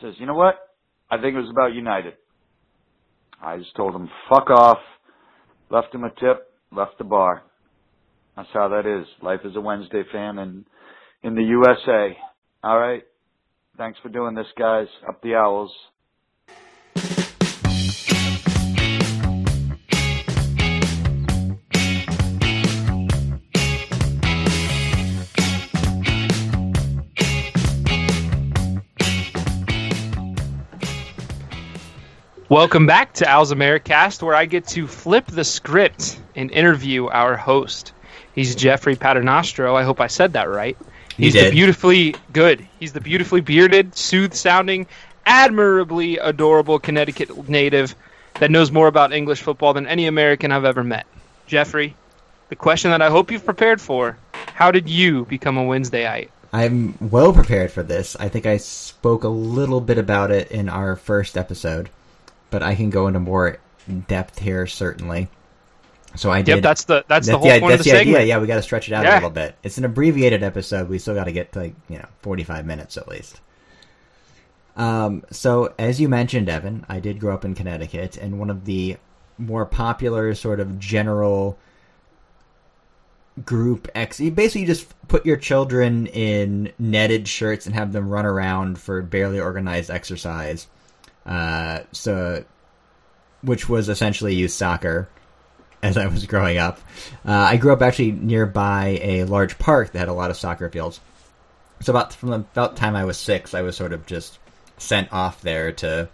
[0.00, 0.54] Says, you know what?
[1.10, 2.14] I think it was about United.
[3.42, 4.78] I just told him, fuck off.
[5.70, 7.42] Left him a tip, left the bar.
[8.36, 9.06] That's how that is.
[9.22, 10.64] Life as a Wednesday fan in,
[11.22, 12.16] in the USA.
[12.64, 13.04] Alright.
[13.76, 14.88] Thanks for doing this, guys.
[15.08, 15.70] Up the owls.
[32.50, 37.36] Welcome back to Owls Americast, where I get to flip the script and interview our
[37.36, 37.92] host.
[38.34, 39.76] He's Jeffrey Paternostro.
[39.76, 40.76] I hope I said that right.
[41.16, 41.46] He's did.
[41.46, 42.66] the beautifully good.
[42.80, 44.88] He's the beautifully bearded, sooth-sounding,
[45.26, 47.94] admirably adorable Connecticut native
[48.40, 51.06] that knows more about English football than any American I've ever met.
[51.46, 51.94] Jeffrey,
[52.48, 56.30] the question that I hope you've prepared for: How did you become a Wednesdayite?
[56.52, 58.16] I'm well prepared for this.
[58.16, 61.90] I think I spoke a little bit about it in our first episode,
[62.50, 63.58] but I can go into more
[64.08, 65.28] depth here certainly.
[66.16, 66.56] So I did.
[66.56, 68.16] Yep, that's the that's, the whole yeah, point of the the segment.
[68.16, 68.28] idea.
[68.28, 69.54] Yeah, we got to stretch it out a little bit.
[69.62, 70.88] It's an abbreviated episode.
[70.88, 73.40] We still got to get to like you know 45 minutes at least.
[74.76, 78.64] Um, so as you mentioned, Evan, I did grow up in Connecticut, and one of
[78.64, 78.96] the
[79.38, 81.58] more popular sort of general
[83.44, 84.18] group X.
[84.18, 89.00] Basically, You just put your children in netted shirts and have them run around for
[89.02, 90.66] barely organized exercise.
[91.26, 92.44] Uh, so,
[93.42, 95.08] which was essentially youth soccer
[95.82, 96.80] as I was growing up.
[97.24, 100.68] Uh, I grew up actually nearby a large park that had a lot of soccer
[100.68, 101.00] fields.
[101.80, 104.38] So about from the about time I was six, I was sort of just
[104.76, 106.08] sent off there to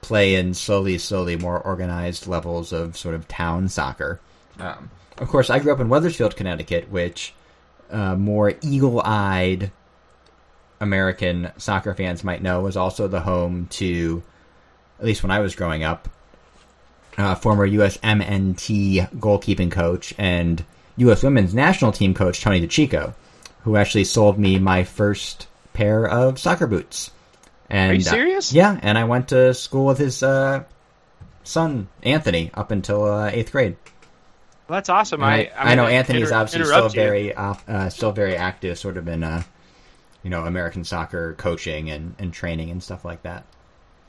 [0.00, 4.20] play in slowly, slowly more organized levels of sort of town soccer.
[4.58, 7.34] Um, of course, I grew up in Wethersfield, Connecticut, which
[7.90, 9.72] uh, more eagle-eyed
[10.80, 14.22] American soccer fans might know was also the home to,
[14.98, 16.08] at least when I was growing up,
[17.16, 17.96] uh, former U.S.
[17.98, 20.64] MNT goalkeeping coach and
[20.96, 21.22] U.S.
[21.22, 23.14] women's national team coach Tony DiCicco,
[23.62, 27.10] who actually sold me my first pair of soccer boots.
[27.70, 28.52] And, Are you uh, serious?
[28.52, 30.64] yeah, and I went to school with his uh,
[31.44, 33.76] son Anthony up until uh, eighth grade.
[34.68, 35.22] Well, that's awesome.
[35.22, 39.08] I I, I'm know Anthony's inter- obviously still very uh, still very active, sort of
[39.08, 39.42] in uh,
[40.22, 43.44] you know American soccer coaching and, and training and stuff like that.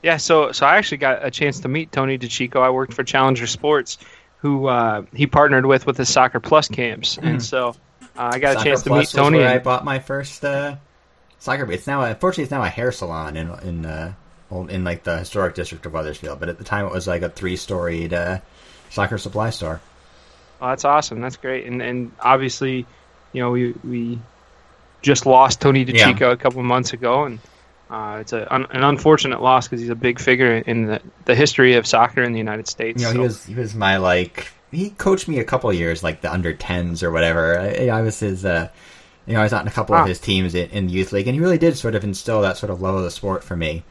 [0.04, 2.58] Yeah, so so I actually got a chance to meet Tony DiCicco.
[2.62, 3.98] I worked for Challenger Sports,
[4.38, 7.70] who uh, he partnered with with his Soccer Plus camps, and so
[8.18, 8.58] uh, I got a Hmm.
[8.60, 9.38] Soccer chance to Plus meet Tony.
[9.40, 10.76] where I bought my first uh,
[11.40, 11.70] soccer.
[11.72, 14.14] It's now unfortunately it's now a hair salon in in uh,
[14.70, 17.30] in like the historic district of Wethersfield, but at the time it was like a
[17.30, 18.40] three storied uh,
[18.90, 19.82] soccer supply store.
[20.62, 21.20] Oh, that's awesome.
[21.20, 21.66] That's great.
[21.66, 22.86] And and obviously,
[23.34, 24.20] you know, we we
[25.02, 26.12] just lost Tony Yeah.
[26.14, 27.40] DiCicco a couple of months ago, and
[27.90, 31.36] uh, it's a, un, an unfortunate loss because he's a big figure in the, the
[31.36, 33.02] history of soccer in the United States.
[33.02, 36.22] You know, he was he was my like he coached me a couple years, like
[36.22, 37.60] the under tens or whatever.
[37.60, 38.70] I, I was his, uh,
[39.26, 40.02] you know, I was on a couple Ah.
[40.04, 42.58] of his teams in, in youth league, and he really did sort of instill that
[42.58, 43.84] sort of love of the sport for me.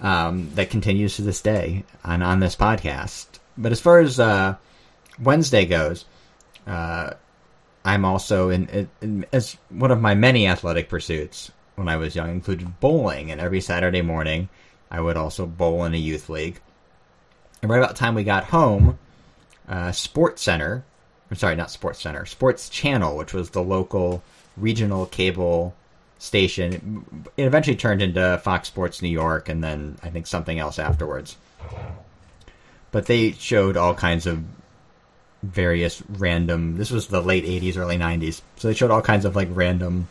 [0.00, 3.26] Um, that continues to this day on on this podcast.
[3.56, 4.54] But as far as uh,
[5.20, 6.04] Wednesday goes,
[6.68, 7.14] uh,
[7.84, 12.16] I'm also in, in, in as one of my many athletic pursuits when I was
[12.16, 14.48] young included bowling, and every Saturday morning
[14.90, 16.60] I would also bowl in a youth league.
[17.62, 18.98] And right about the time we got home,
[19.68, 20.84] uh, Sports Center,
[21.30, 24.22] I'm sorry, not Sports Center, Sports Channel, which was the local
[24.56, 25.74] regional cable
[26.18, 27.04] station,
[27.36, 31.36] it eventually turned into Fox Sports New York, and then I think something else afterwards.
[32.90, 34.42] But they showed all kinds of
[35.42, 36.76] various random.
[36.76, 40.08] This was the late '80s, early '90s, so they showed all kinds of like random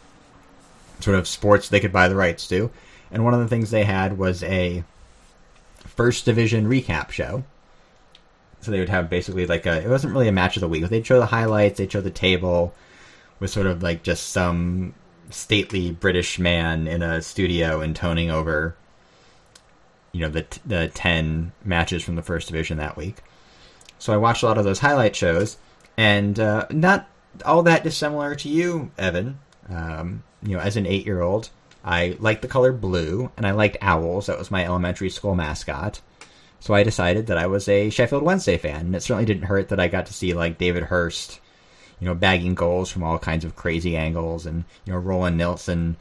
[1.00, 2.72] sort of sports they could buy the rights to.
[3.12, 4.84] And one of the things they had was a
[5.80, 7.44] first division recap show.
[8.62, 10.88] So they would have basically like a it wasn't really a match of the week,
[10.88, 12.74] they'd show the highlights, they'd show the table
[13.40, 14.94] with sort of like just some
[15.30, 18.76] stately British man in a studio intoning over
[20.12, 23.18] you know the the 10 matches from the first division that week.
[24.00, 25.58] So I watched a lot of those highlight shows
[25.98, 27.08] and uh, not
[27.46, 29.40] all that dissimilar to you, Evan.
[29.70, 31.50] Um, you know, as an eight year old,
[31.84, 34.28] I liked the color blue and I liked owls.
[34.28, 36.02] That was my elementary school mascot.
[36.60, 39.70] So I decided that I was a Sheffield Wednesday fan, and it certainly didn't hurt
[39.70, 41.40] that I got to see like David Hirst,
[42.00, 45.98] you know, bagging goals from all kinds of crazy angles, and you know, Roland Nilsson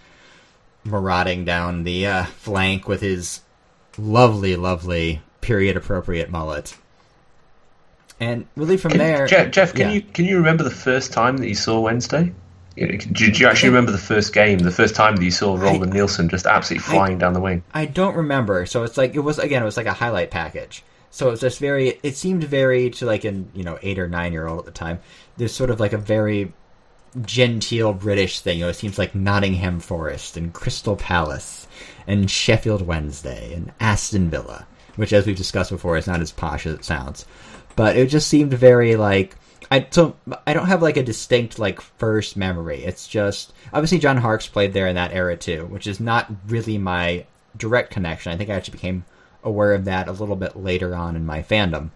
[0.82, 3.42] marauding down the uh, flank with his
[3.98, 6.76] lovely, lovely period appropriate mullet.
[8.18, 9.94] And really, from Can- there, Jeff, Jeff, can yeah.
[9.94, 12.32] you can you remember the first time that you saw Wednesday?
[12.76, 15.56] You know, Did you actually remember the first game, the first time that you saw
[15.56, 17.62] Roland Nilsson just absolutely flying down the wing?
[17.72, 18.66] I don't remember.
[18.66, 19.62] So it's like it was again.
[19.62, 20.84] It was like a highlight package.
[21.10, 21.98] So it was just very.
[22.02, 24.72] It seemed very to like an you know eight or nine year old at the
[24.72, 25.00] time.
[25.38, 26.52] There's sort of like a very
[27.22, 28.58] genteel British thing.
[28.58, 31.66] You know, it seems like Nottingham Forest and Crystal Palace
[32.06, 36.66] and Sheffield Wednesday and Aston Villa, which, as we've discussed before, is not as posh
[36.66, 37.24] as it sounds.
[37.74, 39.34] But it just seemed very like
[39.70, 42.84] I so I don't have like a distinct like first memory.
[42.84, 46.78] It's just obviously John Harkes played there in that era too, which is not really
[46.78, 47.26] my
[47.56, 48.32] direct connection.
[48.32, 49.04] I think I actually became
[49.42, 51.90] aware of that a little bit later on in my fandom.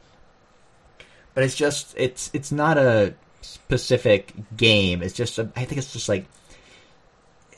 [1.35, 5.03] But it's just it's it's not a specific game.
[5.03, 6.27] It's just a, I think it's just like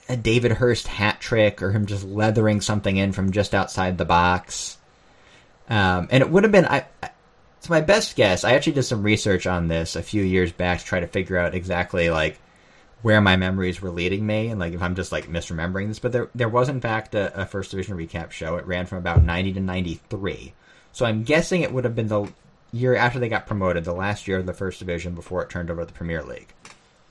[0.08, 4.04] a David Hirst hat trick or him just leathering something in from just outside the
[4.04, 4.76] box.
[5.70, 6.84] Um, and it would have been I.
[7.02, 7.10] I
[7.62, 8.42] it's my best guess.
[8.42, 11.38] I actually did some research on this a few years back to try to figure
[11.38, 12.40] out exactly like
[13.02, 16.00] where my memories were leading me and like if I'm just like misremembering this.
[16.00, 18.56] But there there was in fact a, a first division recap show.
[18.56, 20.54] It ran from about ninety to ninety three.
[20.90, 22.32] So I'm guessing it would have been the
[22.72, 25.70] year after they got promoted, the last year of the first division before it turned
[25.70, 26.52] over to the Premier League.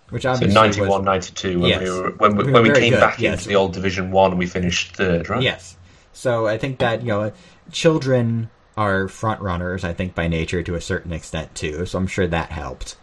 [0.09, 1.81] Which So obviously 91, was, 92, when Yes.
[1.81, 3.37] we were when we, We when we came good, back yes.
[3.37, 5.41] into the old Division One, and we finished third, right?
[5.41, 5.77] Yes.
[6.11, 7.31] So I think that, you know,
[7.71, 11.85] children are front runners, I think, by nature to a certain extent, too.
[11.85, 12.95] So I'm sure that helped.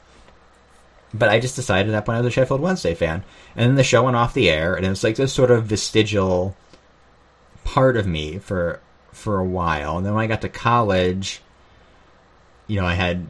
[1.15, 3.25] But I just decided that when I was a Sheffield Wednesday fan.
[3.57, 5.67] And then the show went off the air, and it was like this sort of
[5.67, 6.57] vestigial
[7.65, 8.81] part of me for
[9.13, 9.97] for a while.
[9.97, 11.41] And then when I got to college,
[12.67, 13.27] you know, I had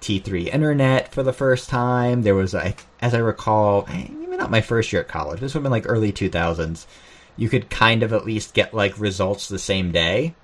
[0.00, 2.22] T3 internet for the first time.
[2.22, 5.40] There was, a, as I recall, maybe not my first year at college.
[5.40, 6.84] This would have been like early 2000s.
[7.36, 10.34] You could kind of at least get like results the same day.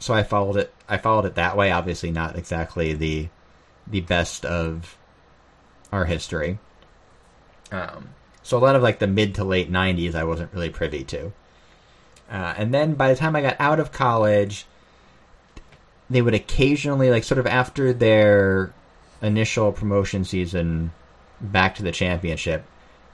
[0.00, 0.74] So I followed it.
[0.88, 1.70] I followed it that way.
[1.70, 3.28] Obviously, not exactly the
[3.86, 4.96] the best of
[5.92, 6.58] our history.
[7.70, 8.08] Um,
[8.42, 11.32] so a lot of like the mid to late 90s, I wasn't really privy to.
[12.30, 14.66] Uh, and then by the time I got out of college,
[16.08, 18.72] they would occasionally, like, sort of after their
[19.20, 20.92] initial promotion season
[21.40, 22.64] back to the championship,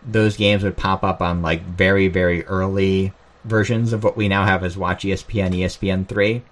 [0.06, 3.12] those games would pop up on, like, very, very early
[3.44, 6.42] versions of what we now have as Watch ESPN, ESPN 3.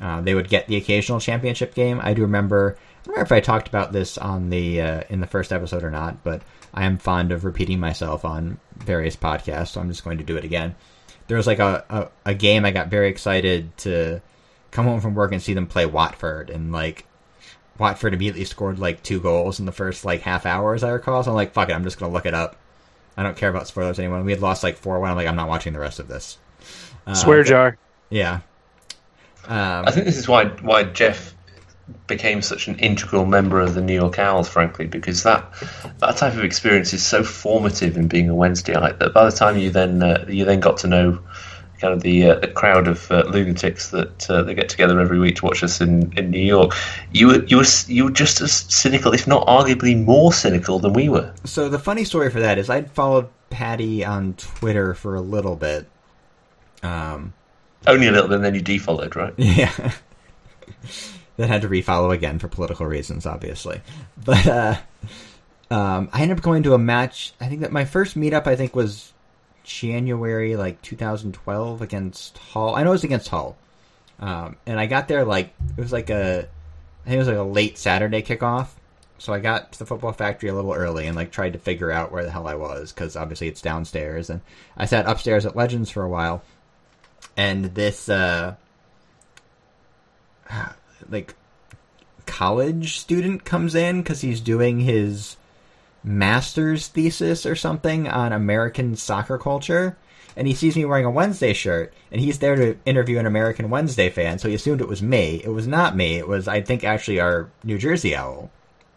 [0.00, 2.00] Uh, they would get the occasional championship game.
[2.02, 2.76] I do remember.
[2.76, 5.84] I don't remember if I talked about this on the uh, in the first episode
[5.84, 6.42] or not, but
[6.74, 10.36] I am fond of repeating myself on various podcasts, so I'm just going to do
[10.36, 10.74] it again.
[11.28, 14.20] There was like a, a, a game I got very excited to
[14.70, 17.06] come home from work and see them play Watford, and like
[17.78, 21.22] Watford immediately scored like two goals in the first like half hour, as I recall.
[21.22, 22.56] So I'm like, fuck it, I'm just gonna look it up.
[23.16, 24.22] I don't care about spoilers anymore.
[24.22, 25.10] We had lost like four one.
[25.10, 26.38] I'm like, I'm not watching the rest of this.
[27.06, 27.78] Uh, Swear jar.
[28.10, 28.40] Yeah.
[29.48, 31.34] Um, I think this is why why Jeff
[32.06, 35.44] became such an integral member of the New York Owls, frankly, because that
[35.98, 39.56] that type of experience is so formative in being a Wednesdayite that by the time
[39.56, 41.18] you then uh, you then got to know
[41.80, 45.18] kind of the uh, the crowd of uh, lunatics that uh, they get together every
[45.18, 46.72] week to watch us in, in New York,
[47.12, 50.92] you were you were you were just as cynical, if not arguably more cynical than
[50.92, 51.32] we were.
[51.44, 55.56] So the funny story for that is I'd followed Patty on Twitter for a little
[55.56, 55.86] bit.
[56.82, 57.32] Um,
[57.86, 59.34] Only a little bit, and then you defollowed, right?
[59.38, 59.92] yeah.
[61.36, 63.80] then had to refollow again for political reasons, obviously.
[64.24, 64.76] But uh,
[65.70, 67.32] um, I ended up going to a match.
[67.40, 69.12] I think that my first meetup, I think, was
[69.64, 72.74] January like 2012 against Hull.
[72.74, 73.56] I know it was against Hull,
[74.20, 76.48] um, and I got there like it was like a,
[77.04, 78.68] I think it was like a late Saturday kickoff.
[79.18, 81.90] So I got to the football factory a little early and like tried to figure
[81.90, 84.28] out where the hell I was because obviously it's downstairs.
[84.28, 84.42] And
[84.76, 86.42] I sat upstairs at Legends for a while,
[87.36, 88.54] and this uh,
[91.08, 91.34] like
[92.26, 95.36] college student comes in because he's doing his
[96.02, 99.96] master's thesis or something on American soccer culture.
[100.38, 103.70] And he sees me wearing a Wednesday shirt, and he's there to interview an American
[103.70, 105.40] Wednesday fan, so he assumed it was me.
[105.42, 106.18] It was not me.
[106.18, 108.50] It was, I think, actually our New Jersey owl,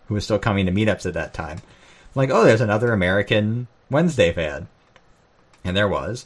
[0.08, 1.60] who was still coming to meetups at that time.
[1.60, 4.68] I'm like, oh, there's another American Wednesday fan.
[5.64, 6.26] And there was.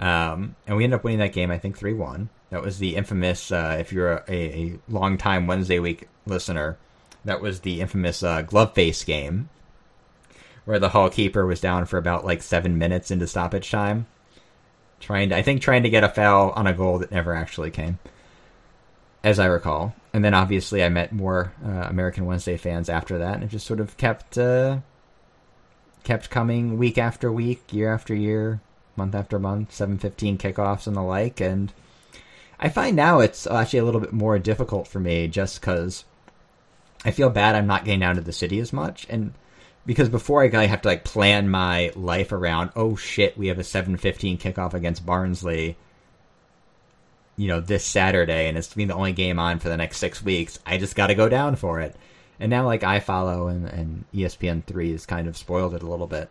[0.00, 2.30] Um, and we ended up winning that game, I think, 3 1.
[2.50, 6.78] That was the infamous, uh, if you're a, a, a long-time Wednesday week listener,
[7.24, 9.50] that was the infamous uh, glove face game,
[10.64, 14.06] where the Hull keeper was down for about like seven minutes into stoppage time,
[15.00, 17.70] trying to I think trying to get a foul on a goal that never actually
[17.70, 17.98] came,
[19.22, 19.94] as I recall.
[20.12, 23.66] And then obviously I met more uh, American Wednesday fans after that, and it just
[23.66, 24.78] sort of kept uh,
[26.04, 28.60] kept coming week after week, year after year,
[28.96, 31.72] month after month, seven fifteen kickoffs and the like, and.
[32.62, 36.04] I find now it's actually a little bit more difficult for me just because
[37.04, 39.32] I feel bad I'm not getting down to the city as much, and
[39.86, 43.62] because before I have to like plan my life around, oh shit, we have a
[43.62, 45.76] 7:15 kickoff against Barnsley,
[47.36, 50.22] you know, this Saturday, and it's being the only game on for the next six
[50.22, 50.58] weeks.
[50.66, 51.96] I just got to go down for it,
[52.38, 56.06] and now like iFollow and, and ESPN three has kind of spoiled it a little
[56.06, 56.28] bit.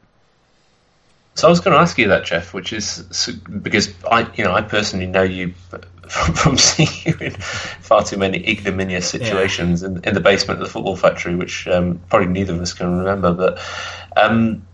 [1.36, 4.54] So I was going to ask you that, Jeff, which is because I, you know,
[4.54, 5.54] I personally know you
[6.10, 9.90] from, from seeing you in far too many ignominious situations yeah.
[9.90, 12.98] in, in, the basement of the football factory, which um, probably neither of us can
[12.98, 13.32] remember.
[13.32, 13.60] But
[14.18, 14.66] um,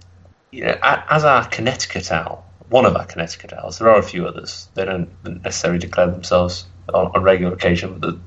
[0.51, 4.25] you know, as our Connecticut owl, one of our Connecticut owls, there are a few
[4.25, 4.69] others.
[4.73, 5.09] They don't
[5.43, 8.17] necessarily declare themselves on, on regular occasion, but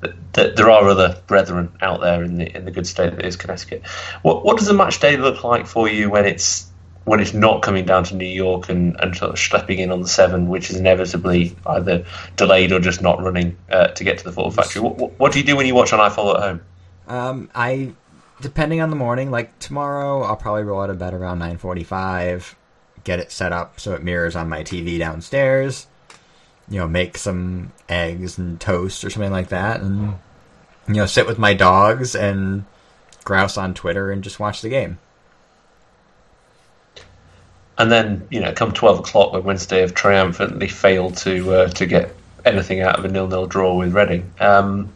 [0.00, 3.24] the, the, there are other brethren out there in the in the good state that
[3.24, 3.86] is Connecticut.
[4.22, 6.69] What what does a match day look like for you when it's
[7.04, 10.02] when it's not coming down to New York and, and sort of schlepping in on
[10.02, 12.04] the seven, which is inevitably either
[12.36, 14.82] delayed or just not running uh, to get to the football factory.
[14.82, 16.60] What, what, do you do when you watch on iFollow at home?
[17.08, 17.92] Um, I,
[18.40, 22.54] depending on the morning, like tomorrow, I'll probably roll out of bed around nine forty-five,
[23.02, 25.86] get it set up so it mirrors on my TV downstairs.
[26.68, 30.18] You know, make some eggs and toast or something like that, and
[30.86, 32.64] you know, sit with my dogs and
[33.24, 34.98] grouse on Twitter and just watch the game.
[37.80, 41.86] And then, you know, come twelve o'clock when Wednesday have triumphantly failed to uh, to
[41.86, 42.14] get
[42.44, 44.30] anything out of a nil-nil draw with Reading.
[44.38, 44.92] Um,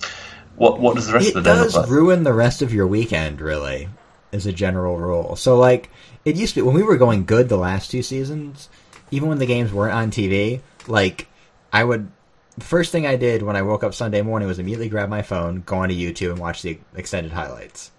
[0.57, 1.89] what what does the rest it of the day look like?
[1.89, 3.89] ruin the rest of your weekend, really,
[4.33, 5.35] as a general rule.
[5.37, 5.89] So, like,
[6.27, 8.69] it used to be when we were going good the last two seasons,
[9.11, 10.61] even when the games weren't on TV.
[10.87, 11.27] Like,
[11.73, 12.11] I would
[12.59, 15.23] the first thing I did when I woke up Sunday morning was immediately grab my
[15.23, 17.91] phone, go onto YouTube, and watch the extended highlights.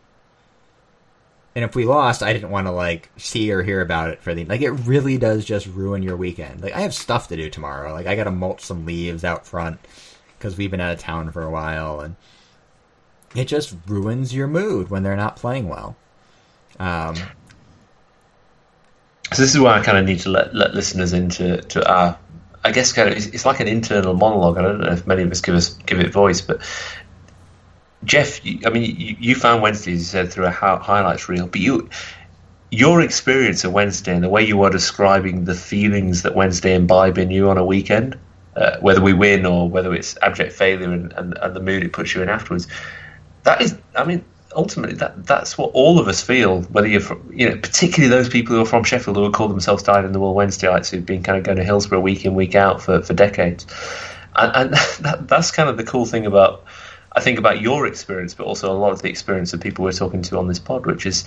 [1.55, 4.35] And if we lost, I didn't want to like see or hear about it for
[4.35, 4.61] the like.
[4.61, 6.61] It really does just ruin your weekend.
[6.61, 7.93] Like I have stuff to do tomorrow.
[7.93, 9.79] Like I got to mulch some leaves out front
[10.37, 12.17] because we've been out of town for a while, and
[13.35, 15.95] it just ruins your mood when they're not playing well.
[16.77, 17.15] Um,
[19.31, 22.17] so this is why I kind of need to let let listeners into to our.
[22.65, 24.57] I guess kind of it's, it's like an internal monologue.
[24.57, 26.61] I don't know if many of us give us give it voice, but
[28.05, 31.59] Jeff, I mean, you, you found Wednesday, as you said, through a highlights reel, but
[31.59, 31.89] you,
[32.71, 37.17] your experience of Wednesday and the way you are describing the feelings that Wednesday imbibe
[37.17, 38.17] in you on a weekend,
[38.55, 41.93] uh, whether we win or whether it's abject failure and, and, and, the mood it
[41.93, 42.67] puts you in afterwards,
[43.43, 44.23] that is, I mean,
[44.55, 46.61] ultimately that that's what all of us feel.
[46.63, 49.47] Whether you're from, you know, particularly those people who are from Sheffield who would call
[49.47, 52.35] themselves dyed in the wool Wednesdayites who've been kind of going to Hillsborough week in
[52.35, 53.65] week out for, for decades,
[54.35, 56.63] and, and that, that's kind of the cool thing about
[57.15, 59.93] I think about your experience, but also a lot of the experience of people we're
[59.93, 61.25] talking to on this pod, which is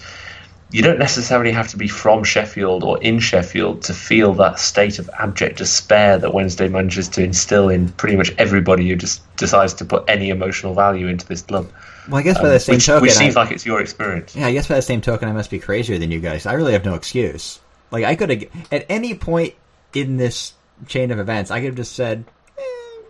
[0.71, 4.99] you don't necessarily have to be from Sheffield or in Sheffield to feel that state
[4.99, 9.73] of abject despair that Wednesday manages to instill in pretty much everybody who just decides
[9.75, 11.71] to put any emotional value into this club.
[12.07, 13.81] Well, I guess by um, the same which, token, which seems I, like it's your
[13.81, 14.37] experience.
[14.37, 16.45] Yeah, I guess by the same token, I must be crazier than you guys.
[16.45, 17.61] I really have no excuse.
[17.91, 19.55] Like I could have at any point
[19.95, 20.53] in this
[20.87, 22.27] chain of events, I could have just said,
[22.59, 23.03] eh,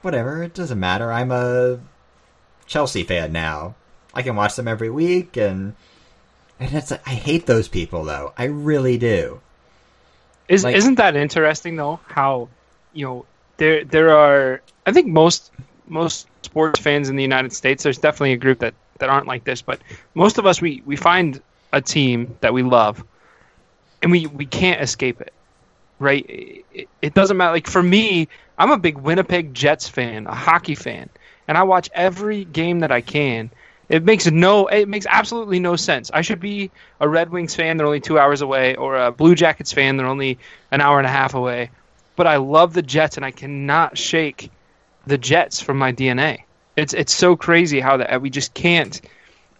[0.00, 1.12] "Whatever, it doesn't matter.
[1.12, 1.80] I'm a
[2.74, 3.76] Chelsea fan now.
[4.12, 5.76] I can watch them every week, and
[6.58, 8.32] and it's I hate those people though.
[8.36, 9.40] I really do.
[10.48, 12.00] Is like, isn't that interesting though?
[12.08, 12.48] How
[12.92, 13.26] you know
[13.58, 15.52] there there are I think most
[15.86, 17.84] most sports fans in the United States.
[17.84, 19.80] There's definitely a group that that aren't like this, but
[20.14, 21.40] most of us we we find
[21.72, 23.04] a team that we love,
[24.02, 25.32] and we we can't escape it.
[26.00, 26.26] Right?
[26.74, 27.52] It, it doesn't matter.
[27.52, 28.26] Like for me,
[28.58, 31.08] I'm a big Winnipeg Jets fan, a hockey fan
[31.48, 33.50] and I watch every game that I can.
[33.88, 36.10] It makes no, it makes absolutely no sense.
[36.12, 36.70] I should be
[37.00, 40.06] a Red Wings fan; they're only two hours away, or a Blue Jackets fan; they're
[40.06, 40.38] only
[40.70, 41.70] an hour and a half away.
[42.16, 44.50] But I love the Jets, and I cannot shake
[45.06, 46.44] the Jets from my DNA.
[46.76, 49.00] It's it's so crazy how that we just can't.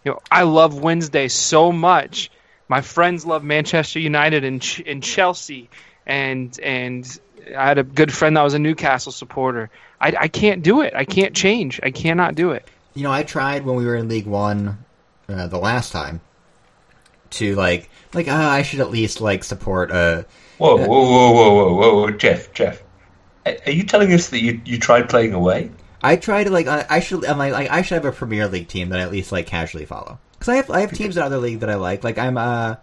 [0.03, 2.31] You know, I love Wednesday so much.
[2.67, 5.69] My friends love Manchester United and and Chelsea,
[6.05, 7.19] and and
[7.55, 9.69] I had a good friend that was a Newcastle supporter.
[9.99, 10.93] I, I can't do it.
[10.95, 11.79] I can't change.
[11.83, 12.67] I cannot do it.
[12.93, 14.83] You know, I tried when we were in League One
[15.29, 16.21] uh, the last time
[17.31, 20.25] to like like uh, I should at least like support a.
[20.57, 22.81] Whoa, whoa, whoa, whoa, whoa, whoa, whoa, Jeff, Jeff,
[23.45, 25.69] are you telling us that you you tried playing away?
[26.01, 28.47] I try to like I, I should I'm like, like I should have a Premier
[28.47, 31.17] League team that I at least like casually follow because I have I have teams
[31.17, 32.03] in other league that I like.
[32.03, 32.75] Like I'm uh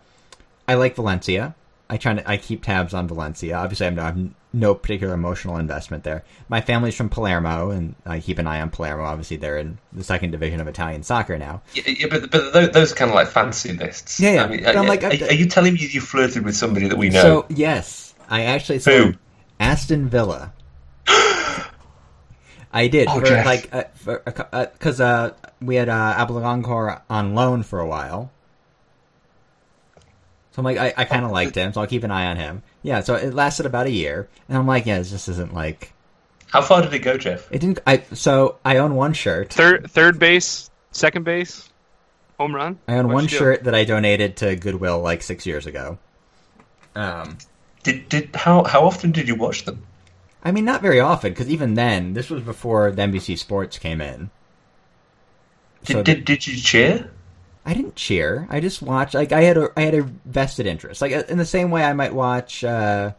[0.66, 1.54] I like Valencia.
[1.90, 3.56] I try to I keep tabs on Valencia.
[3.56, 6.24] Obviously, I'm, I'm no particular emotional investment there.
[6.48, 9.04] My family's from Palermo, and I keep an eye on Palermo.
[9.04, 11.62] Obviously, they're in the second division of Italian soccer now.
[11.74, 14.20] Yeah, yeah but, but those, those are kind of like fancy lists.
[14.20, 14.44] Yeah, yeah.
[14.44, 16.96] I mean, I'm are, like, are, are you telling me you flirted with somebody that
[16.98, 17.22] we know?
[17.22, 19.14] So yes, I actually saw Who?
[19.60, 20.52] Aston Villa.
[22.72, 23.44] I did Oh, for Jeff.
[23.44, 24.22] like uh, for
[24.72, 28.30] because uh, we had uh, Agbonlahor on loan for a while.
[30.52, 32.36] So I'm like, I, I kind of liked him, so I'll keep an eye on
[32.36, 32.62] him.
[32.82, 35.92] Yeah, so it lasted about a year, and I'm like, yeah, this just isn't like
[36.48, 37.48] How far did it go, Jeff?
[37.50, 37.80] it didn't.
[37.86, 39.52] I so I own one shirt.
[39.52, 41.70] Third third base, second base,
[42.38, 42.78] home run.
[42.86, 43.36] I own What'd one you do?
[43.36, 45.98] shirt that I donated to Goodwill like six years ago.
[46.94, 47.38] Um,
[47.82, 49.82] Did did how how often did you watch them?
[50.44, 54.00] I mean, not very often, because even then, this was before the NBC Sports came
[54.00, 54.28] in.
[55.84, 57.10] Did So did, did you cheer?
[57.64, 58.46] I didn't cheer.
[58.50, 59.14] I just watched.
[59.14, 61.00] Like I had a I had a vested interest.
[61.00, 63.12] Like in the same way I might watch uh,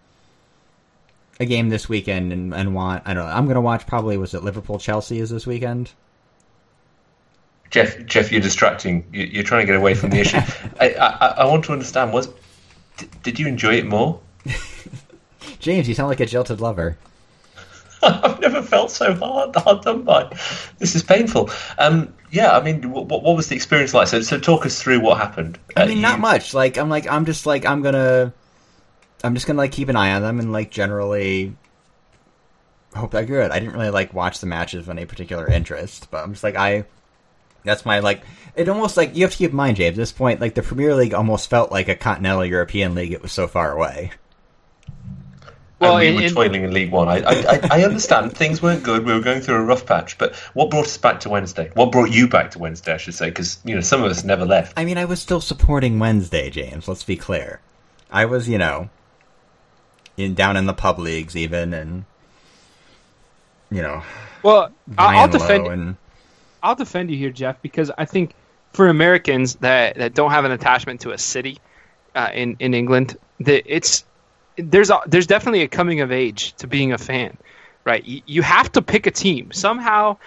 [1.39, 3.03] a game this weekend and, and want.
[3.05, 3.31] I don't know.
[3.33, 5.91] I'm gonna watch probably was it Liverpool Chelsea is this weekend.
[7.71, 9.03] Jeff, Jeff, you're distracting.
[9.11, 10.37] You- You're trying to get away from the issue.
[10.79, 12.13] I, I, I want to understand.
[12.13, 12.27] Was
[13.23, 14.19] did you enjoy it more?
[15.59, 16.97] James, you sound like a jilted lover.
[18.23, 20.35] I've never felt so hard, hard done by.
[20.79, 21.49] This is painful.
[21.77, 24.07] Um, yeah, I mean, what, what was the experience like?
[24.07, 25.59] So, so talk us through what happened.
[25.77, 26.53] I Uh, mean, you- not much.
[26.53, 28.33] Like I'm like I'm just like I'm gonna
[29.23, 31.55] I'm just gonna like keep an eye on them and like generally
[32.95, 33.51] hope they're good.
[33.51, 36.55] I didn't really like watch the matches of any particular interest, but I'm just like
[36.55, 36.85] I
[37.63, 38.23] that's my like
[38.55, 40.61] it almost like you have to keep in mind, James, at this point, like the
[40.61, 44.11] Premier League almost felt like a continental European league, it was so far away.
[45.83, 47.07] Well, and in- we were toiling in League One.
[47.07, 49.05] I, I, I- I understand things weren't good.
[49.05, 50.17] We were going through a rough patch.
[50.17, 51.69] But what brought us back to Wednesday?
[51.75, 52.93] What brought you back to Wednesday?
[52.93, 54.73] I should say, because you know some of us never left.
[54.77, 57.59] I mean I was still supporting Wednesday, James, let's be clear.
[58.11, 58.89] I was, you know,
[60.17, 62.05] in down in the pub leagues even and
[63.71, 64.03] you know,
[64.43, 65.67] Well, I'll, I'll lying defend.
[65.67, 65.95] and
[66.61, 68.35] I'll defend you here, Jeff, because I think
[68.71, 71.57] for Americans that, that don't have an attachment to a city
[72.15, 74.05] uh, in in England, that it's
[74.57, 77.37] there's a, there's definitely a coming of age to being a fan,
[77.83, 78.03] right?
[78.03, 80.17] You, you have to pick a team somehow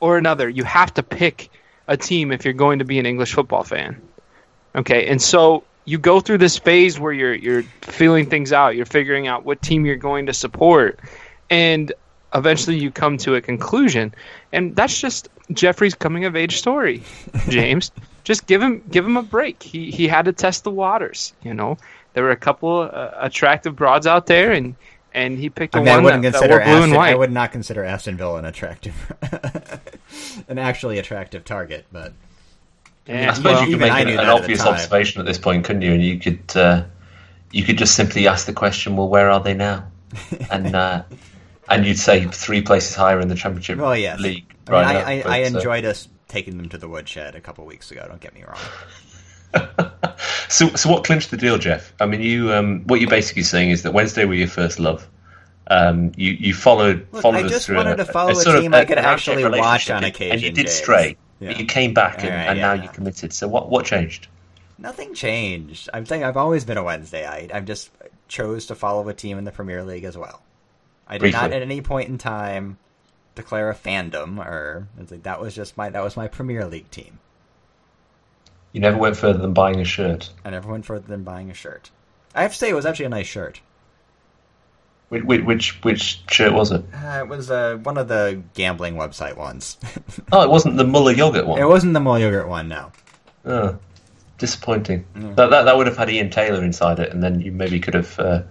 [0.00, 0.48] or another.
[0.48, 1.50] You have to pick
[1.88, 4.00] a team if you're going to be an English football fan.
[4.74, 8.76] Okay, and so you go through this phase where you're you're feeling things out.
[8.76, 11.00] You're figuring out what team you're going to support,
[11.50, 11.92] and
[12.34, 14.14] eventually you come to a conclusion.
[14.52, 17.02] And that's just Jeffrey's coming of age story,
[17.48, 17.90] James.
[18.22, 19.62] just give him give him a break.
[19.62, 21.34] He he had to test the waters.
[21.42, 21.78] You know,
[22.12, 24.74] there were a couple uh, attractive broads out there, and
[25.12, 26.96] and he picked I mean, I one wouldn't that, that consider wore blue Aston, and
[26.96, 27.12] white.
[27.12, 29.12] I would not consider Aston Villa an attractive,
[30.48, 31.86] an actually attractive target.
[31.92, 32.12] But
[33.06, 35.26] Yeah, I suppose well, you could make an, an that at the obvious observation at
[35.26, 35.92] this point, couldn't you?
[35.92, 36.84] And you could uh,
[37.52, 39.86] you could just simply ask the question, "Well, where are they now?"
[40.50, 41.04] And uh,
[41.68, 44.54] and you'd say three places higher in the Championship well, yes, League.
[44.66, 46.88] I, mean, right I, now, I, but, I uh, enjoyed us taking them to the
[46.88, 48.04] woodshed a couple weeks ago.
[48.08, 48.58] Don't get me wrong.
[50.50, 51.92] So, so what clinched the deal, Jeff?
[52.00, 55.08] I mean, you um, what you're basically saying is that Wednesday were your first love.
[55.68, 58.56] Um, you you followed Look, followed I just through wanted a, to follow a sort
[58.56, 60.72] of team I could actually watch on on and you did James.
[60.72, 61.50] stray, Yeah.
[61.50, 62.82] but you came back, and, Alright, and now yeah.
[62.82, 63.32] you committed.
[63.32, 64.26] So what what changed?
[64.76, 65.88] Nothing changed.
[65.94, 67.54] I'm saying I've always been a Wednesdayite.
[67.54, 67.90] I've just
[68.26, 70.42] chose to follow a team in the Premier League as well.
[71.06, 72.78] I did not at any point in time
[73.36, 76.90] declare a fandom or it's like that was just my that was my Premier League
[76.90, 77.20] team.
[78.72, 80.30] You never went further than buying a shirt.
[80.44, 81.90] I never went further than buying a shirt.
[82.34, 83.60] I have to say it was actually a nice shirt.
[85.08, 86.84] Which which, which shirt was it?
[86.94, 89.76] Uh, it was uh, one of the gambling website ones.
[90.32, 91.60] Oh, it wasn't the Muller yogurt one.
[91.60, 92.92] it wasn't the Muller Yogurt one, no.
[93.44, 93.76] Oh,
[94.38, 95.04] disappointing.
[95.16, 97.94] That, that that would have had Ian Taylor inside it, and then you maybe could
[97.94, 98.42] have uh,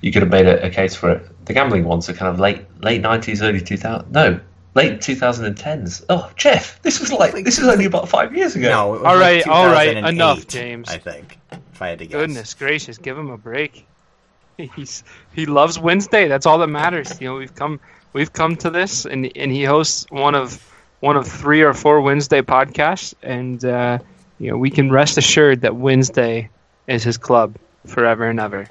[0.00, 1.44] you could have made a, a case for it.
[1.46, 4.12] The gambling ones are kind of late late nineties, early two thousand.
[4.12, 4.38] No,
[4.74, 6.04] late two thousand and tens.
[6.08, 8.68] Oh, Jeff, this was like like- this was only about five years ago.
[8.68, 10.88] No, it was All like right, all right, enough, James.
[10.88, 11.38] I think,
[11.72, 12.20] if I had to guess.
[12.20, 13.86] Goodness gracious, give him a break.
[14.76, 15.02] He's
[15.34, 16.28] he loves Wednesday.
[16.28, 17.20] That's all that matters.
[17.20, 17.80] You know, we've come
[18.12, 20.62] we've come to this, and and he hosts one of
[21.00, 23.98] one of three or four Wednesday podcasts, and uh,
[24.38, 26.48] you know we can rest assured that Wednesday
[26.86, 27.56] is his club
[27.86, 28.66] forever and ever.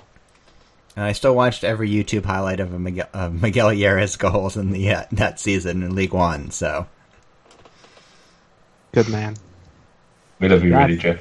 [0.96, 4.72] And I still watched every YouTube highlight of a Miguel, uh, Miguel Llera goals in
[4.72, 6.52] the uh, that season in League One.
[6.52, 6.86] So
[8.92, 9.36] Good man.
[10.40, 11.20] we love you, That- really, Jeff.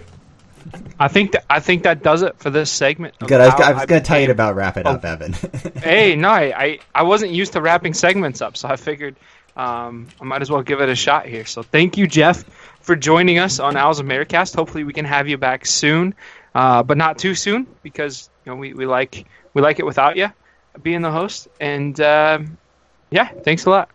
[1.01, 3.19] I think that I think that does it for this segment.
[3.19, 3.41] good.
[3.41, 4.91] I was, I was going to tell you about wrap it Oh.
[4.93, 5.33] up, Evan.
[5.83, 9.17] hey, no, I, I, I wasn't used to wrapping segments up, so I figured
[9.57, 11.47] um, I might as well give it a shot here.
[11.47, 12.45] So thank you, Jeff,
[12.81, 14.55] for joining us on Owls Americast.
[14.55, 16.15] Hopefully, we can have you back soon.
[16.55, 20.17] uh, but not too soon because you know we, we like we like it without
[20.17, 20.33] you
[20.83, 21.49] being the host.
[21.61, 22.59] And um
[23.11, 23.91] yeah, thanks a lot.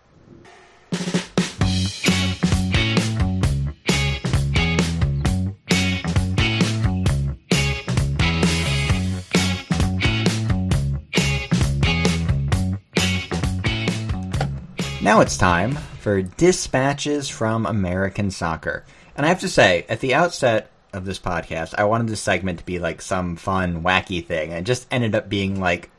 [15.01, 18.85] Now it's time for dispatches from American soccer.
[19.15, 22.59] And I have to say, at the outset of this podcast, I wanted this segment
[22.59, 25.89] to be like some fun, wacky thing, and just ended up being like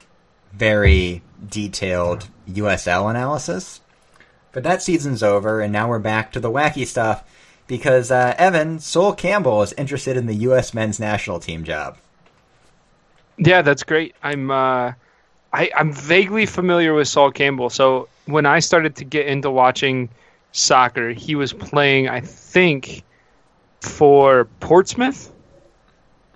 [0.53, 3.81] very detailed USL analysis.
[4.53, 7.25] But that season's over, and now we're back to the wacky stuff
[7.67, 10.75] because uh, Evan Sol Campbell is interested in the U.S.
[10.75, 11.99] men's national team job.
[13.37, 14.17] Yeah, that's great.
[14.23, 14.93] I'm uh,
[15.53, 17.71] I, I'm vaguely familiar with Sol Campbell.
[17.71, 20.09] So when I started to get into watching
[20.53, 23.03] soccer, he was playing, I think,
[23.81, 25.33] for Portsmouth.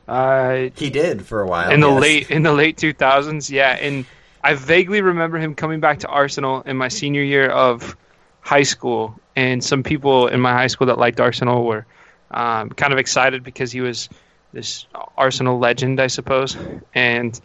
[0.08, 2.00] Uh, He did for a while in the yes.
[2.00, 3.78] late in the late 2000s, yeah.
[3.80, 4.04] And
[4.42, 7.96] I vaguely remember him coming back to Arsenal in my senior year of
[8.40, 11.86] high school, and some people in my high school that liked Arsenal were
[12.32, 14.08] um, kind of excited because he was
[14.52, 14.86] this
[15.16, 16.56] Arsenal legend, I suppose.
[16.94, 17.40] And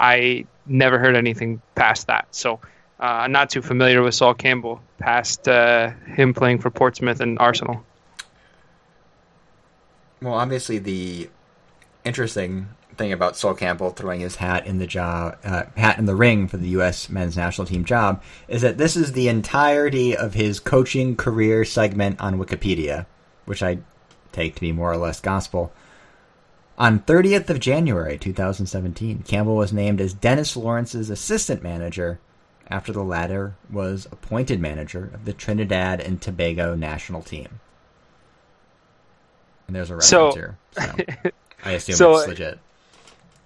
[0.00, 2.60] I never heard anything past that, so
[3.00, 7.38] uh, I'm not too familiar with Sol Campbell past uh, him playing for Portsmouth and
[7.38, 7.84] Arsenal.
[10.20, 11.30] Well, obviously, the
[12.04, 16.16] interesting thing about Sol Campbell throwing his hat in the job, uh, hat in the
[16.16, 17.08] ring for the U.S.
[17.08, 22.20] men's national team job, is that this is the entirety of his coaching career segment
[22.20, 23.06] on Wikipedia,
[23.44, 23.78] which I
[24.32, 25.72] take to be more or less gospel.
[26.76, 32.20] On 30th of January 2017, Campbell was named as Dennis Lawrence's assistant manager
[32.68, 37.60] after the latter was appointed manager of the Trinidad and Tobago national team.
[39.68, 40.56] And there's a reference So- here.
[40.72, 41.30] So
[41.64, 42.58] I assume So- it's legit.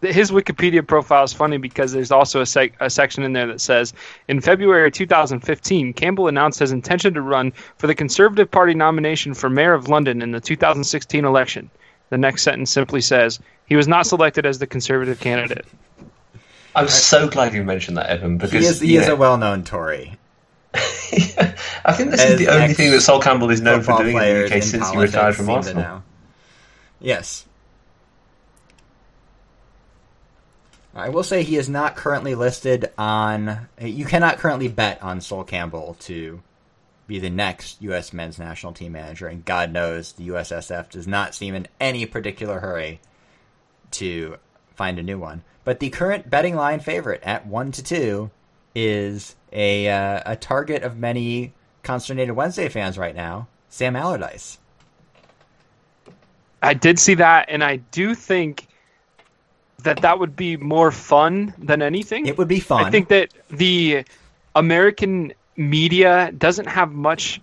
[0.03, 3.61] his Wikipedia profile is funny because there's also a, sec- a section in there that
[3.61, 3.93] says
[4.29, 9.51] in February 2015, Campbell announced his intention to run for the Conservative Party nomination for
[9.51, 11.69] mayor of London in the 2016 election.
[12.11, 15.67] The next sentence simply says he was not selected as the Conservative candidate.
[16.75, 19.17] I'm so glad you mentioned that, Evan, because He is, he you is know, a
[19.17, 20.17] well-known Tory.
[20.75, 24.09] I think this as is the only thing that Sol Campbell is known for doing
[24.09, 26.03] in the players UK since he retired from seem to Arsenal.
[27.03, 27.47] Yes.
[30.95, 33.69] I will say he is not currently listed on.
[33.81, 36.43] You cannot currently bet on Sol Campbell to
[37.07, 38.13] be the next U.S.
[38.13, 42.61] men's national team manager, and God knows the USSF does not seem in any particular
[42.61, 43.01] hurry
[43.93, 44.37] to
[44.75, 45.43] find a new one.
[45.65, 48.31] But the current betting line favorite at one to two
[48.75, 54.59] is a uh, a target of many consternated Wednesday fans right now, Sam Allardyce.
[56.63, 58.69] I did see that, and I do think
[59.83, 62.27] that that would be more fun than anything.
[62.27, 62.85] It would be fun.
[62.85, 64.05] I think that the
[64.55, 67.41] American media doesn't have much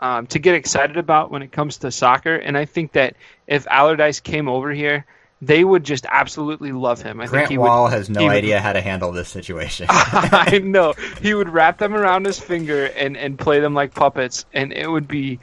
[0.00, 3.66] um, to get excited about when it comes to soccer, and I think that if
[3.68, 5.06] Allardyce came over here,
[5.42, 7.18] they would just absolutely love him.
[7.20, 9.86] I Grant think he Wahl would, has no would- idea how to handle this situation.
[9.90, 10.92] I know
[11.22, 14.86] he would wrap them around his finger and and play them like puppets, and it
[14.86, 15.38] would be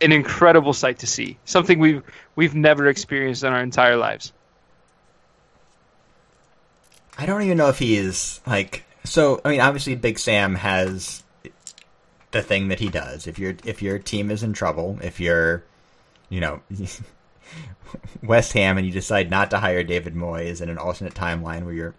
[0.00, 1.38] an incredible sight to see.
[1.44, 2.02] Something we've
[2.36, 4.32] we've never experienced in our entire lives.
[7.18, 9.40] I don't even know if he is like so.
[9.44, 11.22] I mean, obviously, Big Sam has
[12.30, 13.26] the thing that he does.
[13.26, 15.62] If your if your team is in trouble, if you're,
[16.30, 16.60] you know,
[18.22, 21.74] West Ham and you decide not to hire David Moyes in an alternate timeline where
[21.74, 21.94] you're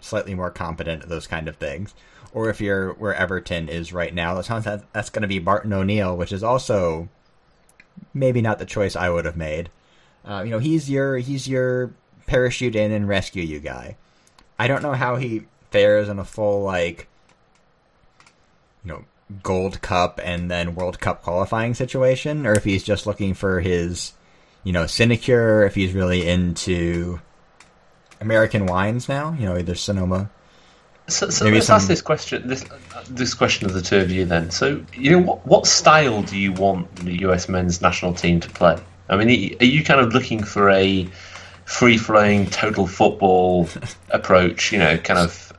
[0.00, 1.92] slightly more competent at those kind of things,
[2.32, 4.48] or if you're where Everton is right now, that's
[4.92, 7.08] that's going to be Martin O'Neill, which is also
[8.14, 9.70] maybe not the choice I would have made.
[10.24, 11.92] Uh, you know, he's your he's your
[12.26, 13.96] parachute in and rescue you guy.
[14.58, 17.08] I don't know how he fares in a full like
[18.84, 19.04] you know
[19.42, 24.12] Gold Cup and then World Cup qualifying situation, or if he's just looking for his
[24.62, 27.20] you know sinecure, if he's really into
[28.20, 30.30] American wines now, you know either Sonoma.
[31.08, 32.46] So, so let's some- ask this question.
[32.46, 32.64] This
[33.08, 34.50] this question of the two of you then.
[34.50, 38.48] So, you know, what, what style do you want the US men's national team to
[38.50, 38.78] play?
[39.08, 41.06] I mean, are you kind of looking for a
[41.64, 43.68] free flowing total football
[44.10, 44.72] approach?
[44.72, 45.52] You know, kind of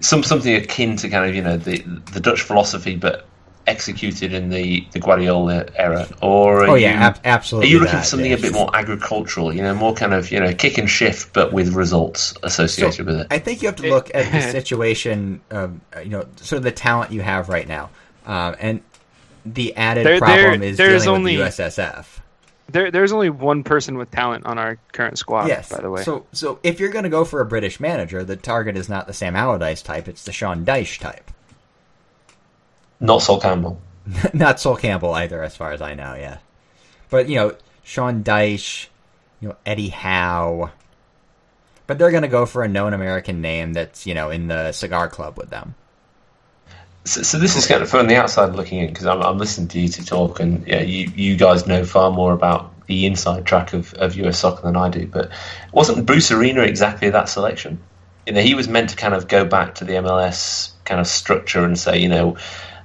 [0.00, 1.78] some something akin to kind of you know the
[2.12, 3.26] the Dutch philosophy, but
[3.66, 8.00] executed in the the Guardiola era, or Oh yeah, you, ab- are you looking that,
[8.02, 8.38] for something yes.
[8.40, 9.52] a bit more agricultural?
[9.52, 13.20] You know, more kind of you know kick and shift, but with results associated with
[13.20, 13.26] it.
[13.30, 16.62] I think you have to look at the situation of uh, you know sort of
[16.64, 17.90] the talent you have right now,
[18.26, 18.80] um, and
[19.44, 22.06] the added There- problem there- is there's dealing only- with the USSF.
[22.68, 25.46] There, there's only one person with talent on our current squad.
[25.46, 25.68] Yes.
[25.70, 26.02] By the way.
[26.02, 29.06] So, so if you're going to go for a British manager, the target is not
[29.06, 31.30] the Sam Allardyce type; it's the Sean Dyche type.
[33.00, 33.80] Not Sol Campbell.
[34.32, 36.14] not Sol Campbell either, as far as I know.
[36.14, 36.38] Yeah,
[37.10, 38.88] but you know, Sean Dyche,
[39.40, 40.70] you know, Eddie Howe.
[41.86, 44.72] But they're going to go for a known American name that's you know in the
[44.72, 45.74] cigar club with them.
[47.04, 49.68] So, so this is kind of from the outside looking in because I'm, I'm listening
[49.68, 53.44] to you to talk, and yeah, you you guys know far more about the inside
[53.46, 55.06] track of, of US soccer than I do.
[55.06, 55.30] But
[55.72, 57.78] wasn't Bruce Arena exactly that selection?
[58.26, 61.06] You know, he was meant to kind of go back to the MLS kind of
[61.06, 62.36] structure and say, you know,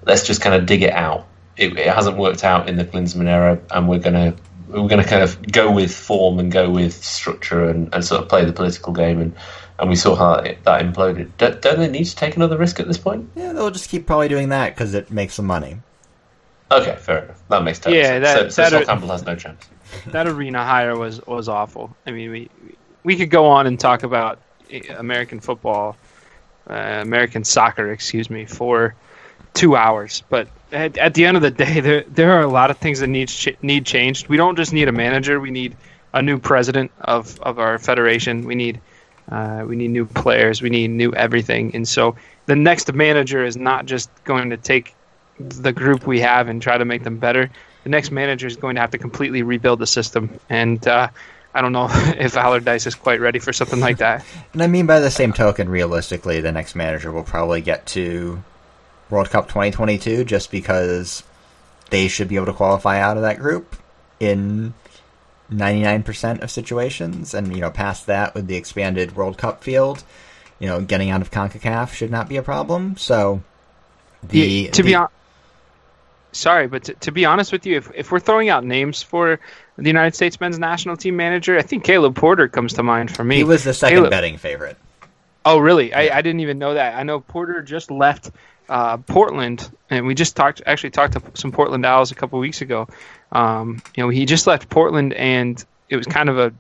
[0.06, 1.28] let's just kind of dig it out.
[1.58, 4.36] It, it hasn't worked out in the Klinsmann era, and we're gonna
[4.68, 8.30] we're gonna kind of go with form and go with structure and, and sort of
[8.30, 9.36] play the political game and
[9.80, 11.32] and we saw how that, that imploded.
[11.38, 13.28] Don't, don't they need to take another risk at this point?
[13.36, 15.78] Yeah, they'll just keep probably doing that because it makes them money.
[16.72, 17.42] Okay, fair enough.
[17.50, 18.24] That makes total Yeah, sense.
[18.24, 19.68] that- so, so that Sol Campbell has no chance.
[20.08, 21.94] that arena hire was was awful.
[22.06, 22.50] I mean, we
[23.04, 24.40] we could go on and talk about
[24.70, 25.98] eh, American football,
[26.70, 28.96] uh, American soccer, excuse me, for
[29.54, 30.24] two hours.
[30.30, 33.00] But at, at the end of the day, there there are a lot of things
[33.00, 34.28] that need ch- need changed.
[34.28, 35.76] We don't just need a manager; we need
[36.14, 38.46] a new president of, of our federation.
[38.46, 38.82] We need
[39.32, 40.62] uh, we need new players.
[40.62, 41.76] We need new everything.
[41.76, 42.16] And so
[42.48, 44.94] the next manager is not just going to take
[45.40, 47.50] the group we have and try to make them better.
[47.84, 50.40] The next manager is going to have to completely rebuild the system.
[50.50, 51.10] And uh,
[51.54, 54.26] I don't know if Allardyce is quite ready for something like that.
[54.54, 58.44] And I mean, by the same token, realistically, the next manager will probably get to
[59.12, 61.24] World Cup 2022 just because
[61.90, 63.76] they should be able to qualify out of that group
[64.20, 64.74] in
[65.52, 67.34] 99% of situations.
[67.34, 70.04] And, you know, past that with the expanded World Cup field,
[70.60, 72.98] you know, getting out of CONCACAF should not be a problem.
[72.98, 73.44] So,
[74.24, 74.40] the.
[74.40, 75.14] Yeah, to be honest,
[76.32, 79.40] sorry, but to, to be honest with you, if, if we're throwing out names for
[79.78, 83.24] the United States men's national team manager, I think Caleb Porter comes to mind for
[83.24, 83.38] me.
[83.38, 84.78] he was the second Caleb- betting favorite.
[85.44, 85.92] Oh, really?
[85.94, 86.96] I, I didn't even know that.
[86.96, 88.30] I know Porter just left
[88.72, 92.62] uh, Portland, and we just talked actually talked to some Portland Owls a couple weeks
[92.62, 92.88] ago.
[93.34, 96.54] Um, you know, he just left Portland, and it was kind of a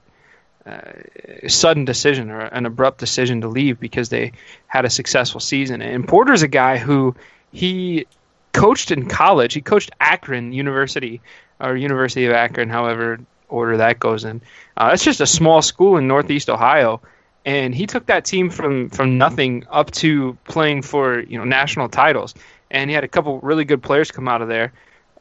[0.70, 4.34] uh, sudden decision or an abrupt decision to leave because they
[4.68, 5.82] had a successful season.
[5.82, 7.16] And Porter's a guy who
[7.54, 8.06] he
[8.52, 9.54] coached in college.
[9.54, 11.22] He coached Akron University
[11.62, 14.42] or University of Akron, however order that goes in.
[14.76, 17.02] Uh, it's just a small school in Northeast Ohio
[17.46, 21.90] and he took that team from from nothing up to playing for you know national
[21.90, 22.34] titles.
[22.70, 24.72] And he had a couple really good players come out of there.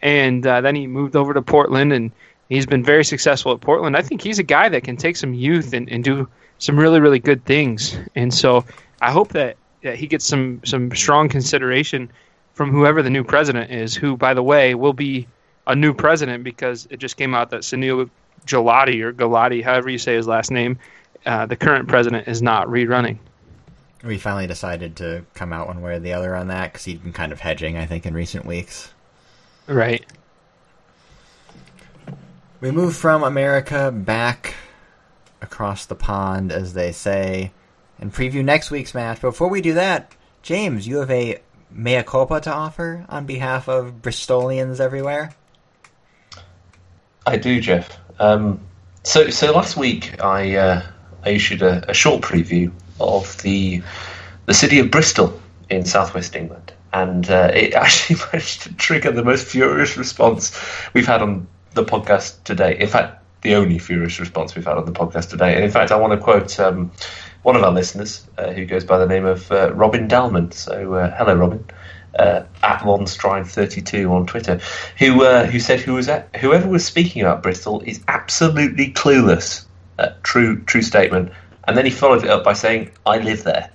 [0.02, 2.12] And uh, then he moved over to portland and
[2.48, 3.96] he's been very successful at portland.
[3.96, 7.00] I think he's a guy that can take some youth and, and do some really
[7.00, 7.96] really good things.
[8.14, 8.64] And so
[9.02, 12.10] i hope that, that he gets some some strong consideration
[12.52, 15.26] from whoever the new president is who by the way will be
[15.66, 18.10] a new president because it just came out that Sunil
[18.46, 20.78] Gulati or Galati, however you say his last name,
[21.26, 23.18] uh, the current president is not rerunning.
[24.02, 27.02] We finally decided to come out one way or the other on that because he'd
[27.02, 28.92] been kind of hedging, I think, in recent weeks.
[29.66, 30.04] Right.
[32.60, 34.54] We move from America back
[35.42, 37.52] across the pond, as they say,
[37.98, 39.20] and preview next week's match.
[39.20, 41.40] Before we do that, James, you have a
[41.70, 45.34] mea culpa to offer on behalf of Bristolians everywhere.
[47.26, 47.98] I do, Jeff.
[48.18, 48.60] Um,
[49.02, 50.82] so, so last week I uh,
[51.24, 53.82] I issued a, a short preview of the
[54.46, 59.24] the city of Bristol in southwest England, and uh, it actually managed to trigger the
[59.24, 60.58] most furious response
[60.92, 62.78] we've had on the podcast today.
[62.78, 65.54] In fact, the only furious response we've had on the podcast today.
[65.54, 66.90] And in fact, I want to quote um,
[67.42, 70.52] one of our listeners uh, who goes by the name of uh, Robin Dalman.
[70.52, 71.64] So, uh, hello, Robin.
[72.18, 74.60] Uh, at Lonstride32 on Twitter,
[74.98, 79.64] who uh, who said who was at, whoever was speaking about Bristol is absolutely clueless.
[80.00, 81.30] Uh, true true statement.
[81.68, 83.68] And then he followed it up by saying, "I live there,"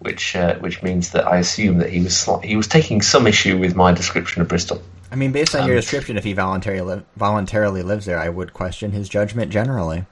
[0.00, 3.26] which uh, which means that I assume that he was sli- he was taking some
[3.26, 4.82] issue with my description of Bristol.
[5.10, 8.28] I mean, based on your Um, description, if he voluntarily li- voluntarily lives there, I
[8.28, 10.04] would question his judgment generally.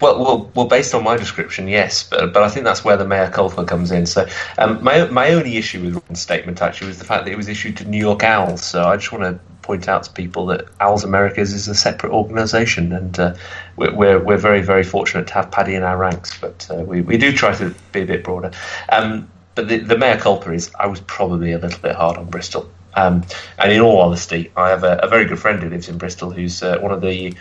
[0.00, 0.66] Well, well, well.
[0.66, 3.92] Based on my description, yes, but but I think that's where the mea culpa comes
[3.92, 4.06] in.
[4.06, 7.36] So, um, my my only issue with Robin's statement actually was the fact that it
[7.36, 8.64] was issued to New York Owls.
[8.64, 9.38] So I just want to
[9.70, 13.34] point out to people that Owls Americast is a separate organisation, and uh,
[13.76, 16.30] we're, we're very very fortunate to have Paddy in our ranks.
[16.40, 18.50] But uh, we we do try to be a bit broader.
[18.90, 22.26] Um, but the, the mea culpa is I was probably a little bit hard on
[22.26, 22.68] Bristol.
[22.94, 23.22] Um,
[23.58, 26.30] and in all honesty, I have a, a very good friend who lives in Bristol,
[26.30, 27.34] who's uh, one of the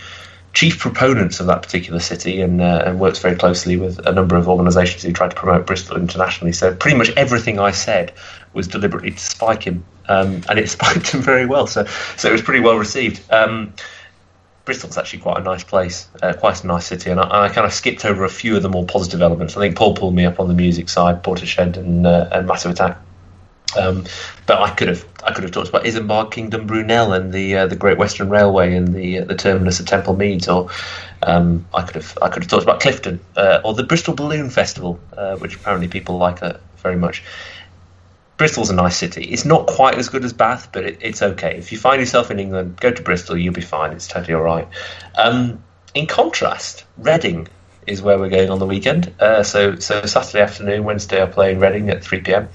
[0.54, 4.36] chief proponents of that particular city and, uh, and works very closely with a number
[4.36, 6.54] of organisations who try to promote Bristol internationally.
[6.54, 8.14] So pretty much everything I said
[8.54, 11.68] was deliberately to spike him, um, and it spiked him very well.
[11.68, 11.86] So
[12.18, 13.22] so it was pretty well received.
[13.32, 13.74] Um,
[14.66, 17.66] Bristol's actually quite a nice place, uh, quite a nice city, and I, I, kind
[17.66, 19.58] of skipped over a few of the more positive elements.
[19.58, 22.74] I think Paul pulled me up on the music side, Portishead and, uh, and Massive
[22.74, 23.00] Attack.
[23.78, 24.06] Um,
[24.46, 27.68] but I could have I could have talked about Isambard Kingdom Brunel and the uh,
[27.68, 30.70] the Great Western Railway and the uh, the terminus of Temple Meads, or
[31.24, 34.50] um, I could have I could have talked about Clifton uh, or the Bristol Balloon
[34.50, 36.40] Festival, uh, which apparently people like
[36.78, 37.24] very much.
[38.40, 39.26] Bristol's a nice city.
[39.26, 41.58] It's not quite as good as Bath, but it, it's okay.
[41.58, 43.38] If you find yourself in England, go to Bristol.
[43.38, 43.92] You'll be fine.
[43.92, 44.66] It's totally all right.
[45.16, 45.62] Um,
[45.94, 47.50] in contrast, Reading
[47.86, 49.14] is where we're going on the weekend.
[49.20, 52.48] Uh, so, so Saturday afternoon, Wednesday, I'm playing Reading at 3 p.m.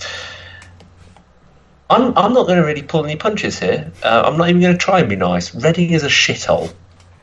[1.90, 3.92] I'm, I'm not going to really pull any punches here.
[4.02, 5.54] Uh, I'm not even going to try and be nice.
[5.54, 6.72] Reading is a shithole.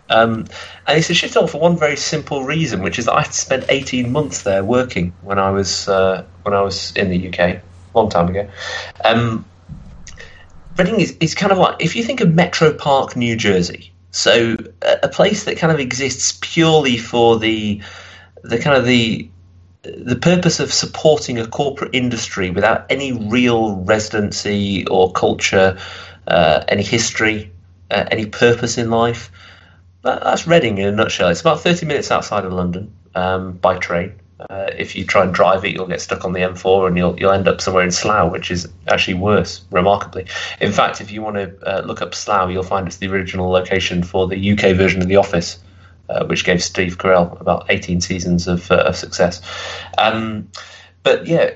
[0.08, 0.46] Um,
[0.86, 4.12] and it's a shithole for one very simple reason, which is that I spent 18
[4.12, 7.64] months there working when I was uh, when I was in the UK
[7.94, 8.50] long time ago.
[9.04, 9.46] Um,
[10.78, 15.00] Reading is, is kind of like if you think of Metropark, New Jersey, so a,
[15.04, 17.82] a place that kind of exists purely for the
[18.44, 19.30] the kind of the
[19.84, 25.78] the purpose of supporting a corporate industry without any real residency or culture,
[26.28, 27.52] uh, any history,
[27.90, 29.32] uh, any purpose in life.
[30.04, 31.30] That, that's Reading in a nutshell.
[31.30, 34.14] It's about 30 minutes outside of London um, by train.
[34.50, 37.20] Uh, if you try and drive it, you'll get stuck on the M4 and you'll
[37.20, 40.26] you'll end up somewhere in Slough, which is actually worse, remarkably.
[40.60, 43.50] In fact, if you want to uh, look up Slough, you'll find it's the original
[43.50, 45.60] location for the UK version of The Office,
[46.10, 49.42] uh, which gave Steve Carell about 18 seasons of, uh, of success.
[49.98, 50.50] Um,
[51.04, 51.52] but yeah,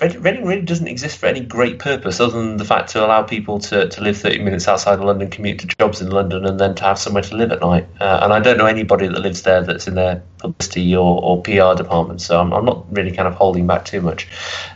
[0.00, 3.58] Reading really doesn't exist for any great purpose other than the fact to allow people
[3.58, 6.74] to, to live 30 minutes outside of London, commute to jobs in London, and then
[6.76, 7.86] to have somewhere to live at night.
[8.00, 11.42] Uh, and I don't know anybody that lives there that's in their publicity or, or
[11.42, 14.26] PR department, so I'm, I'm, not really kind of holding back too much.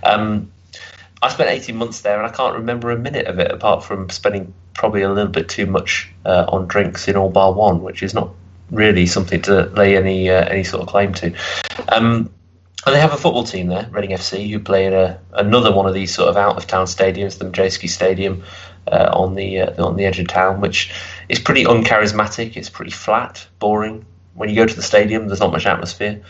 [0.02, 0.52] Um,
[1.22, 4.10] I spent 18 months there, and I can't remember a minute of it apart from
[4.10, 8.02] spending probably a little bit too much uh, on drinks in all bar one, which
[8.02, 8.28] is not
[8.70, 11.32] really something to lay any uh, any sort of claim to.
[11.88, 12.30] Um,
[12.86, 15.86] and they have a football team there, Reading FC, who play in a, another one
[15.86, 18.42] of these sort of out of town stadiums, the Madejski Stadium,
[18.90, 20.92] uh, on the uh, on the edge of town, which
[21.28, 22.56] is pretty uncharismatic.
[22.56, 24.04] It's pretty flat, boring.
[24.34, 26.20] When you go to the stadium, there's not much atmosphere.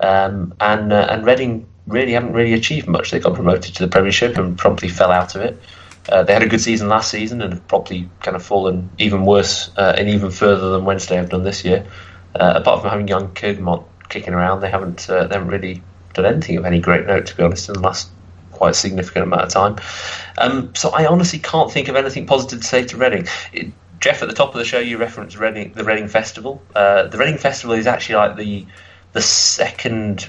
[0.00, 3.10] Um, and uh, and Reading really haven't really achieved much.
[3.10, 5.60] They got promoted to the Premiership and promptly fell out of it.
[6.08, 9.24] Uh, they had a good season last season and have probably kind of fallen even
[9.24, 11.86] worse uh, and even further than Wednesday have done this year.
[12.34, 15.82] Uh, apart from having young Kermorgant kicking around, they haven't they haven't really
[16.12, 18.10] done anything of any great note, to be honest, in the last
[18.52, 19.76] quite significant amount of time.
[20.38, 23.26] Um, so I honestly can't think of anything positive to say to Reading.
[23.52, 26.62] It, Jeff, at the top of the show, you referenced Reading, the Reading Festival.
[26.74, 28.66] Uh, the Reading Festival is actually like the
[29.12, 30.28] the second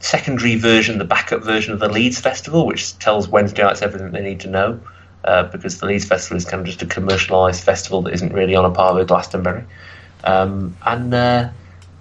[0.00, 4.40] secondary version, the backup version of the Leeds Festival, which tells Wednesdayites everything they need
[4.40, 4.80] to know.
[5.24, 8.54] Uh, because the Leeds Festival is kind of just a commercialised festival that isn't really
[8.54, 9.64] on a par with Glastonbury.
[10.24, 11.50] Um, and uh,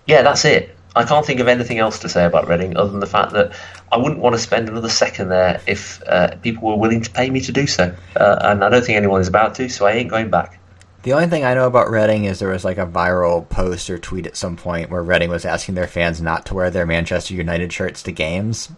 [0.06, 0.77] yeah, that's it.
[0.98, 3.54] I can't think of anything else to say about Reading other than the fact that
[3.92, 7.30] I wouldn't want to spend another second there if uh, people were willing to pay
[7.30, 7.96] me to do so.
[8.16, 10.60] Uh, and I don't think anyone is about to, so I ain't going back.
[11.04, 13.98] The only thing I know about Reading is there was like a viral post or
[13.98, 17.36] tweet at some point where Reading was asking their fans not to wear their Manchester
[17.36, 18.70] United shirts to games.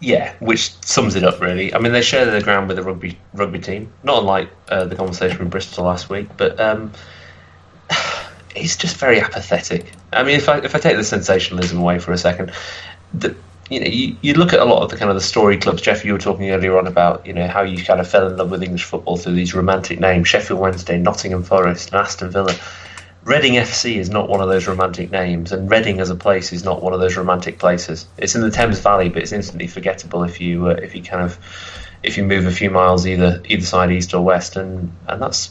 [0.00, 1.74] Yeah, which sums it up really.
[1.74, 4.96] I mean, they share the ground with the rugby rugby team, not unlike uh, the
[4.96, 6.58] conversation with Bristol last week, but.
[6.58, 6.92] Um,
[8.54, 9.92] he's just very apathetic.
[10.12, 12.52] I mean, if I if I take the sensationalism away for a second,
[13.14, 13.34] the,
[13.70, 15.82] you know, you, you look at a lot of the kind of the story clubs.
[15.82, 18.36] Jeff, you were talking earlier on about you know how you kind of fell in
[18.36, 22.54] love with English football through these romantic names: Sheffield Wednesday, Nottingham Forest, and Aston Villa.
[23.24, 26.64] Reading FC is not one of those romantic names, and Reading as a place is
[26.64, 28.06] not one of those romantic places.
[28.16, 31.22] It's in the Thames Valley, but it's instantly forgettable if you uh, if you kind
[31.22, 31.38] of
[32.02, 35.50] if you move a few miles either either side, east or west, and and that's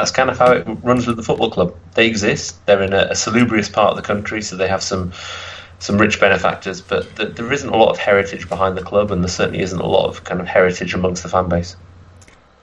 [0.00, 1.76] that's kind of how it runs with the football club.
[1.94, 2.64] They exist.
[2.64, 5.12] They're in a, a salubrious part of the country, so they have some
[5.78, 9.22] some rich benefactors, but th- there isn't a lot of heritage behind the club, and
[9.22, 11.76] there certainly isn't a lot of kind of heritage amongst the fan base.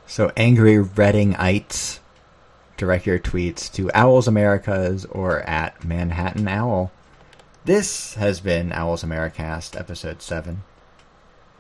[0.08, 2.00] So, angry Readingites,
[2.76, 6.92] direct your tweets to Owls Americast or at Manhattan Owl.
[7.66, 10.64] This has been Owls Americast, episode 7.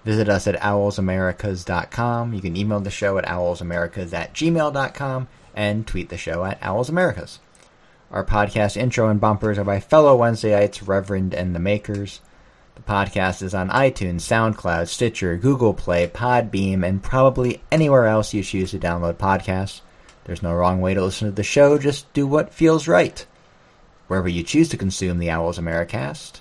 [0.07, 2.33] Visit us at owlsamericas.com.
[2.33, 7.39] You can email the show at owlsamericas at gmail.com and tweet the show at owlsamericas.
[8.09, 12.21] Our podcast intro and bumpers are by fellow Wednesdayites, Reverend and the Makers.
[12.75, 18.43] The podcast is on iTunes, SoundCloud, Stitcher, Google Play, Podbean, and probably anywhere else you
[18.43, 19.81] choose to download podcasts.
[20.23, 23.25] There's no wrong way to listen to the show, just do what feels right.
[24.07, 26.39] Wherever you choose to consume the Owls Americast.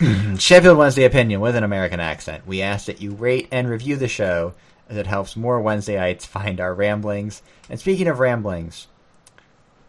[0.38, 2.46] Sheffield Wednesday opinion with an American accent.
[2.46, 4.54] We ask that you rate and review the show
[4.88, 7.42] as it helps more Wednesdayites find our ramblings.
[7.68, 8.86] And speaking of ramblings,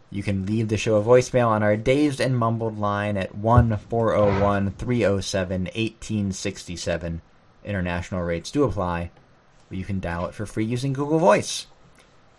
[0.10, 3.78] you can leave the show a voicemail on our dazed and mumbled line at 1
[3.78, 7.22] 401 307 1867.
[7.64, 9.12] International rates do apply,
[9.70, 11.68] but you can dial it for free using Google Voice.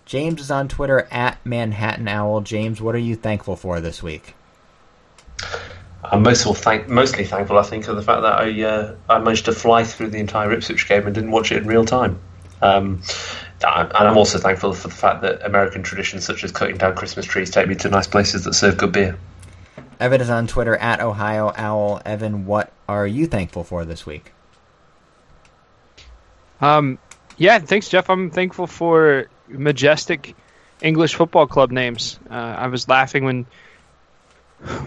[0.05, 2.43] James is on Twitter at Manhattan Owl.
[2.43, 4.35] James, what are you thankful for this week?
[6.05, 9.45] I'm most thank- mostly thankful, I think, of the fact that I uh, I managed
[9.45, 12.19] to fly through the entire Ipswich game and didn't watch it in real time.
[12.61, 13.03] Um,
[13.65, 17.27] and I'm also thankful for the fact that American traditions such as cutting down Christmas
[17.27, 19.17] trees take me to nice places that serve good beer.
[20.01, 22.03] Evan is on Twitter at Ohio Owl.
[22.05, 24.33] Evan, what are you thankful for this week?
[26.61, 26.99] Um,
[27.37, 28.11] yeah, thanks, Jeff.
[28.11, 30.35] I'm thankful for majestic
[30.81, 32.19] English football club names.
[32.31, 33.47] Uh, I was laughing when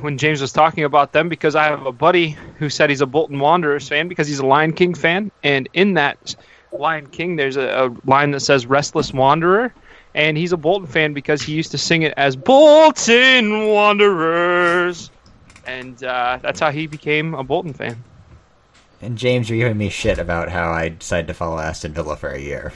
[0.02, 3.06] when James was talking about them because I have a buddy who said he's a
[3.06, 6.36] Bolton Wanderers fan because he's a Lion King fan, and in that
[6.72, 9.74] Lion King, there's a, a line that says "Restless Wanderer."
[10.14, 15.12] And he's a Bolton fan because he used to sing it as Bolton Wanderers,
[15.68, 18.02] and uh, that's how he became a Bolton fan.
[19.02, 22.30] And James, you're giving me shit about how I decided to follow Aston Villa for
[22.30, 22.72] a year.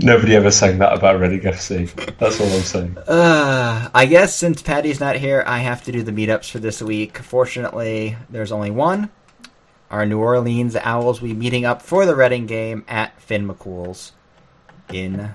[0.00, 1.88] Nobody ever sang that about Reading FC.
[2.18, 2.96] That's all I'm saying.
[2.98, 6.80] Uh, I guess since Patty's not here, I have to do the meetups for this
[6.82, 7.18] week.
[7.18, 9.10] Fortunately, there's only one.
[9.90, 14.12] Our New Orleans Owls will be meeting up for the Reading game at Finn McCool's
[14.92, 15.30] in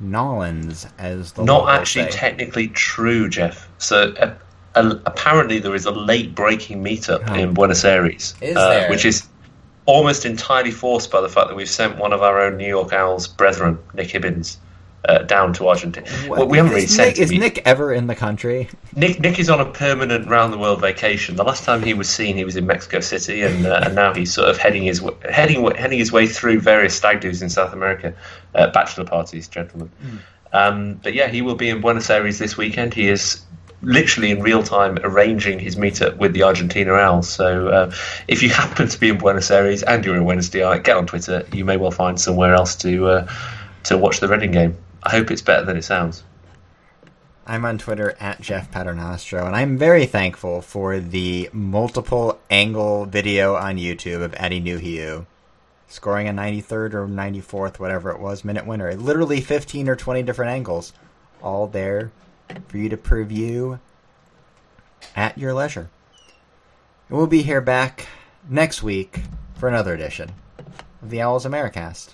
[0.00, 2.18] Nolans, as the Not actually say.
[2.18, 3.68] technically true, Jeff.
[3.78, 4.34] So uh,
[4.74, 7.34] uh, apparently there is a late breaking meetup Oh.
[7.34, 8.90] in Buenos Aires, Is uh, there?
[8.90, 9.28] which is
[9.86, 12.92] almost entirely forced by the fact that we've sent one of our own New York
[12.92, 14.56] Owls brethren, Nick Hibbins,
[15.08, 16.06] uh, down to Argentina.
[16.28, 17.32] What- Well, we haven't really sent Nick, is.
[17.32, 18.68] Nick ever in the country?
[18.94, 21.34] Nick, Nick is on a permanent round the world vacation.
[21.34, 24.14] The last time he was seen, he was in Mexico City, and uh, and now
[24.14, 27.72] he's sort of heading his heading heading his way through various stag do's in South
[27.72, 28.14] America,
[28.54, 29.90] uh, bachelor parties, gentlemen.
[30.52, 32.94] Um, but yeah, he will be in Buenos Aires this weekend.
[32.94, 33.40] He is
[33.82, 37.28] literally in real time arranging his meetup with the Argentina Owls.
[37.28, 37.92] So uh,
[38.28, 41.46] if you happen to be in Buenos Aires and you're a Wednesdayite, get on Twitter.
[41.52, 43.32] You may well find somewhere else to uh,
[43.84, 44.76] to watch the Reading game.
[45.02, 46.22] I hope it's better than it sounds.
[47.44, 53.56] I'm on Twitter at Jeff Paternostro, and I'm very thankful for the multiple angle video
[53.56, 55.26] on YouTube of Atdhe Nuhiu
[55.88, 58.94] scoring a 93rd or 94th, whatever it was, minute winner.
[58.94, 60.94] Literally 15 or 20 different angles,
[61.42, 62.10] all there
[62.68, 63.80] for you to preview
[65.16, 65.90] at your leisure.
[67.08, 68.06] And we'll be here back
[68.48, 69.20] next week
[69.54, 70.32] for another edition
[71.02, 72.10] of the Owls Americast.